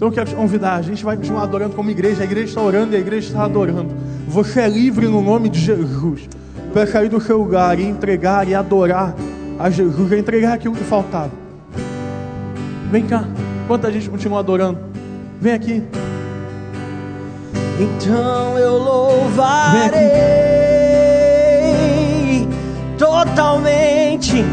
Então 0.00 0.08
eu 0.08 0.12
quero 0.14 0.30
te 0.30 0.34
convidar, 0.34 0.76
a 0.76 0.80
gente 0.80 1.04
vai 1.04 1.14
continuar 1.14 1.42
adorando 1.42 1.76
como 1.76 1.90
igreja, 1.90 2.22
a 2.22 2.24
igreja 2.24 2.46
está 2.46 2.62
orando 2.62 2.94
e 2.94 2.96
a 2.96 3.00
igreja 3.00 3.28
está 3.28 3.44
adorando. 3.44 3.90
Você 4.26 4.60
é 4.60 4.66
livre 4.66 5.06
no 5.06 5.20
nome 5.20 5.50
de 5.50 5.60
Jesus 5.60 6.26
para 6.72 6.86
sair 6.86 7.10
do 7.10 7.20
seu 7.20 7.36
lugar 7.36 7.78
e 7.78 7.84
entregar 7.84 8.48
e 8.48 8.54
adorar 8.54 9.14
a 9.58 9.68
Jesus, 9.68 10.10
e 10.10 10.16
entregar 10.16 10.54
aquilo 10.54 10.74
que 10.74 10.84
faltava. 10.84 11.30
Vem 12.90 13.06
cá, 13.06 13.26
enquanto 13.62 13.86
a 13.86 13.90
gente 13.90 14.08
continua 14.08 14.38
adorando, 14.38 14.78
vem 15.38 15.52
aqui. 15.52 15.84
Então 17.78 18.58
eu 18.58 18.78
louvarei 18.78 19.98
totalmente, 22.96 24.46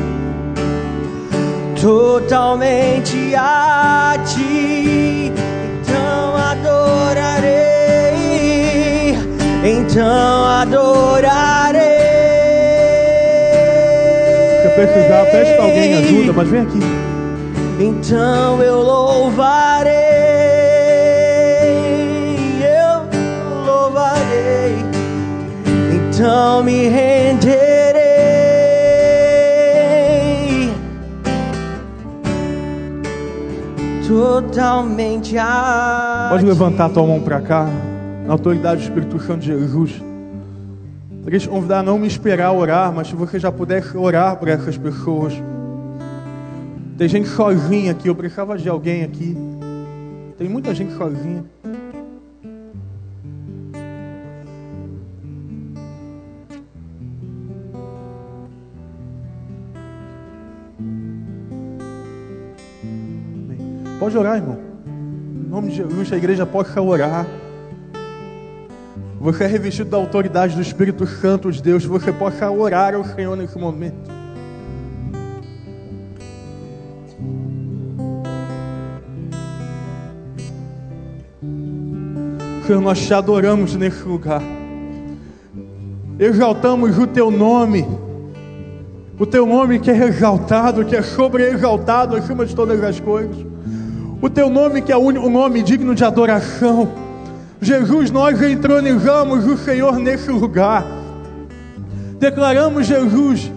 totalmente 1.79 3.33
a 3.33 4.17
ti. 4.25 5.16
Então 6.88 6.95
adorarei, 6.95 7.67
então 9.63 10.45
adorarei. 10.45 11.81
Se 14.61 14.69
precisar, 14.69 15.25
pede 15.25 15.53
para 15.53 15.63
alguém 15.63 15.93
ajuda, 15.95 16.33
mas 16.33 16.47
vem 16.47 16.61
aqui. 16.61 16.79
Então 17.79 18.61
eu 18.63 18.81
louvarei, 18.81 19.93
eu 22.63 23.05
louvarei, 23.65 24.77
então 25.93 26.63
me 26.63 26.88
renderei 26.88 28.07
totalmente 34.07 35.38
a 35.38 36.06
Pode 36.30 36.45
levantar 36.45 36.89
tua 36.89 37.07
mão 37.07 37.21
para 37.21 37.39
cá, 37.39 37.65
na 38.25 38.34
autoridade 38.34 38.82
do 38.82 38.84
Espírito 38.84 39.17
Santo 39.19 39.39
de 39.39 39.47
Jesus. 39.47 40.01
Queria 41.23 41.39
te 41.39 41.47
convidar 41.47 41.80
a 41.80 41.84
não 41.84 41.97
me 41.97 42.05
esperar 42.05 42.51
orar, 42.51 42.91
mas 42.91 43.07
se 43.07 43.15
você 43.15 43.39
já 43.39 43.49
pudesse 43.49 43.97
orar 43.97 44.36
por 44.36 44.49
essas 44.49 44.78
pessoas. 44.78 45.34
Tem 46.97 47.07
gente 47.07 47.30
sozinha 47.30 47.91
aqui, 47.91 48.09
eu 48.09 48.15
precisava 48.15 48.57
de 48.57 48.67
alguém 48.67 49.03
aqui. 49.03 49.38
Tem 50.38 50.49
muita 50.49 50.75
gente 50.75 50.93
sozinha. 50.97 51.45
Pode 63.97 64.17
orar, 64.17 64.38
irmão. 64.38 64.66
Nome 65.57 65.71
de 65.71 65.77
Jesus, 65.77 66.13
a 66.13 66.17
igreja 66.17 66.45
possa 66.45 66.79
orar. 66.79 67.25
Você 69.19 69.43
é 69.43 69.47
revestido 69.47 69.89
da 69.89 69.97
autoridade 69.97 70.53
do 70.53 70.61
Espírito 70.61 71.07
Santo 71.07 71.51
de 71.51 71.63
Deus. 71.63 71.83
Você 71.83 72.13
possa 72.13 72.51
orar 72.51 72.93
ao 72.93 73.03
Senhor 73.03 73.35
nesse 73.35 73.57
momento. 73.57 73.97
Senhor, 82.67 82.79
nós 82.79 82.99
te 82.99 83.11
adoramos 83.15 83.75
nesse 83.75 84.03
lugar. 84.03 84.43
Exaltamos 86.19 86.99
o 86.99 87.07
teu 87.07 87.31
nome. 87.31 87.83
O 89.17 89.25
teu 89.25 89.47
nome 89.47 89.79
que 89.79 89.89
é 89.89 90.03
exaltado, 90.03 90.85
que 90.85 90.95
é 90.95 91.01
sobre-exaltado 91.01 92.15
acima 92.15 92.45
de 92.45 92.55
todas 92.55 92.83
as 92.83 92.99
coisas. 92.99 93.56
O 94.22 94.30
teu 94.30 94.49
nome 94.49 94.82
que 94.82 94.91
é 94.91 94.97
o 94.97 95.11
nome 95.30 95.61
digno 95.61 95.93
de 95.93 96.03
adoração. 96.03 96.89
Jesus, 97.61 98.09
nós 98.09 98.41
entronizamos 98.41 99.45
o 99.45 99.57
Senhor 99.57 99.97
nesse 99.99 100.30
lugar. 100.32 100.86
Declaramos 102.20 102.88
Jesus 102.88 103.51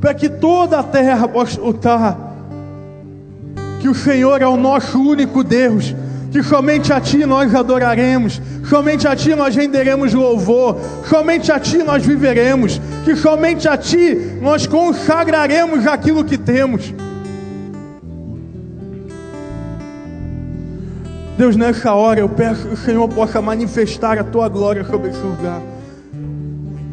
para 0.00 0.14
que 0.14 0.28
toda 0.28 0.78
a 0.78 0.82
terra 0.82 1.26
possa 1.28 1.52
escutar 1.52 2.32
que 3.80 3.88
o 3.88 3.94
Senhor 3.94 4.40
é 4.40 4.46
o 4.46 4.56
nosso 4.56 5.00
único 5.00 5.42
Deus, 5.42 5.92
que 6.30 6.40
somente 6.40 6.92
a 6.92 7.00
Ti 7.00 7.26
nós 7.26 7.52
adoraremos, 7.52 8.40
somente 8.68 9.08
a 9.08 9.16
Ti 9.16 9.34
nós 9.34 9.56
renderemos 9.56 10.14
louvor, 10.14 10.78
somente 11.08 11.50
a 11.50 11.58
Ti 11.58 11.78
nós 11.78 12.06
viveremos, 12.06 12.80
que 13.04 13.16
somente 13.16 13.66
a 13.66 13.76
Ti 13.76 14.38
nós 14.40 14.68
consagraremos 14.68 15.84
aquilo 15.88 16.24
que 16.24 16.38
temos. 16.38 16.94
Deus, 21.42 21.56
nessa 21.56 21.92
hora 21.92 22.20
eu 22.20 22.28
peço 22.28 22.68
que 22.68 22.74
o 22.74 22.76
Senhor 22.76 23.08
possa 23.08 23.42
manifestar 23.42 24.16
a 24.16 24.22
Tua 24.22 24.48
glória 24.48 24.84
sobre 24.84 25.10
esse 25.10 25.18
lugar. 25.18 25.60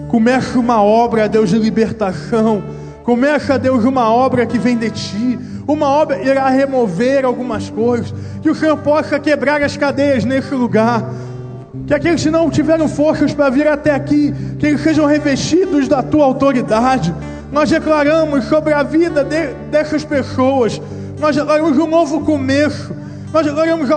Começa 0.07 0.57
uma 0.57 0.81
obra, 0.81 1.29
Deus, 1.29 1.51
de 1.51 1.59
libertação. 1.59 2.63
Começa, 3.03 3.59
Deus, 3.59 3.83
uma 3.83 4.11
obra 4.11 4.47
que 4.47 4.57
vem 4.57 4.75
de 4.75 4.89
Ti. 4.89 5.39
Uma 5.67 5.87
obra 5.87 6.19
irá 6.23 6.49
remover 6.49 7.25
algumas 7.25 7.69
coisas. 7.69 8.11
Que 8.41 8.49
o 8.49 8.55
Senhor 8.55 8.75
possa 8.77 9.19
quebrar 9.19 9.61
as 9.61 9.77
cadeias 9.77 10.25
nesse 10.25 10.55
lugar. 10.55 11.07
Que 11.85 11.93
aqueles 11.93 12.23
que 12.23 12.31
não 12.31 12.49
tiveram 12.49 12.87
forças 12.87 13.31
para 13.31 13.51
vir 13.51 13.67
até 13.67 13.91
aqui, 13.91 14.33
que 14.57 14.65
eles 14.65 14.81
sejam 14.81 15.05
revestidos 15.05 15.87
da 15.87 16.01
Tua 16.01 16.25
autoridade. 16.25 17.13
Nós 17.51 17.69
declaramos 17.69 18.45
sobre 18.45 18.73
a 18.73 18.81
vida 18.81 19.23
de, 19.23 19.53
dessas 19.69 20.03
pessoas. 20.03 20.81
Nós 21.19 21.35
declaramos 21.35 21.77
um 21.77 21.85
novo 21.85 22.21
começo. 22.21 22.95
Nós 23.31 23.45
declaramos 23.45 23.87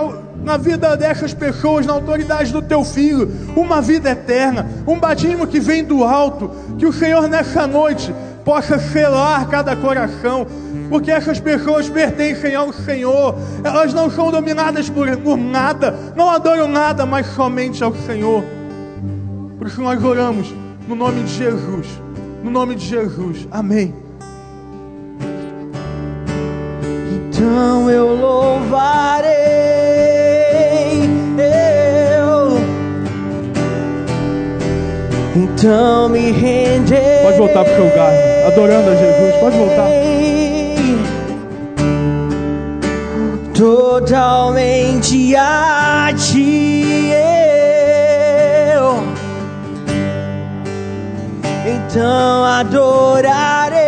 na 0.43 0.57
vida 0.57 0.95
dessas 0.95 1.33
pessoas, 1.33 1.85
na 1.85 1.93
autoridade 1.93 2.51
do 2.51 2.61
teu 2.61 2.83
filho, 2.83 3.31
uma 3.55 3.81
vida 3.81 4.11
eterna, 4.11 4.67
um 4.87 4.99
batismo 4.99 5.47
que 5.47 5.59
vem 5.59 5.83
do 5.83 6.03
alto, 6.03 6.51
que 6.77 6.85
o 6.85 6.93
Senhor 6.93 7.27
nessa 7.27 7.65
noite 7.65 8.13
possa 8.43 8.77
selar 8.77 9.47
cada 9.47 9.75
coração, 9.75 10.45
porque 10.89 11.09
essas 11.09 11.39
pessoas 11.39 11.89
pertencem 11.89 12.55
ao 12.55 12.73
Senhor, 12.73 13.35
elas 13.63 13.93
não 13.93 14.09
são 14.09 14.31
dominadas 14.31 14.89
por, 14.89 15.15
por 15.17 15.37
nada, 15.37 15.97
não 16.15 16.29
adoram 16.29 16.67
nada, 16.67 17.05
mas 17.05 17.27
somente 17.27 17.83
ao 17.83 17.95
Senhor. 17.95 18.43
Por 19.57 19.67
isso 19.67 19.81
nós 19.81 20.03
oramos 20.03 20.53
no 20.87 20.95
nome 20.95 21.23
de 21.23 21.33
Jesus, 21.33 21.87
no 22.43 22.51
nome 22.51 22.75
de 22.75 22.85
Jesus, 22.85 23.47
amém. 23.49 24.03
então 27.43 27.89
eu 27.89 28.15
louvarei. 28.15 29.42
Então 35.35 36.09
me 36.09 36.31
renderei. 36.31 37.23
Pode 37.23 37.37
voltar 37.37 37.63
pro 37.63 37.73
seu 37.73 37.83
lugar, 37.85 38.11
adorando 38.47 38.89
a 38.89 38.95
Jesus. 38.95 39.35
Pode 39.39 39.57
voltar. 39.57 39.87
Totalmente 43.53 45.35
a 45.35 46.11
ti 46.17 47.11
eu 47.11 49.03
então 51.67 52.43
adorarei. 52.43 53.83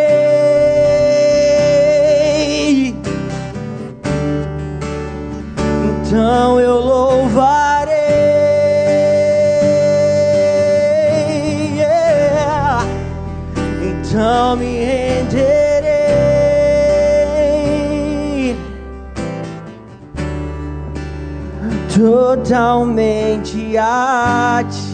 Então 5.83 6.59
eu 6.59 6.75
louvarei. 6.79 7.64
Então 14.15 14.55
me 14.55 14.79
renderei. 14.79 15.35
Totalmente 21.93 23.75
ti. 24.69 24.84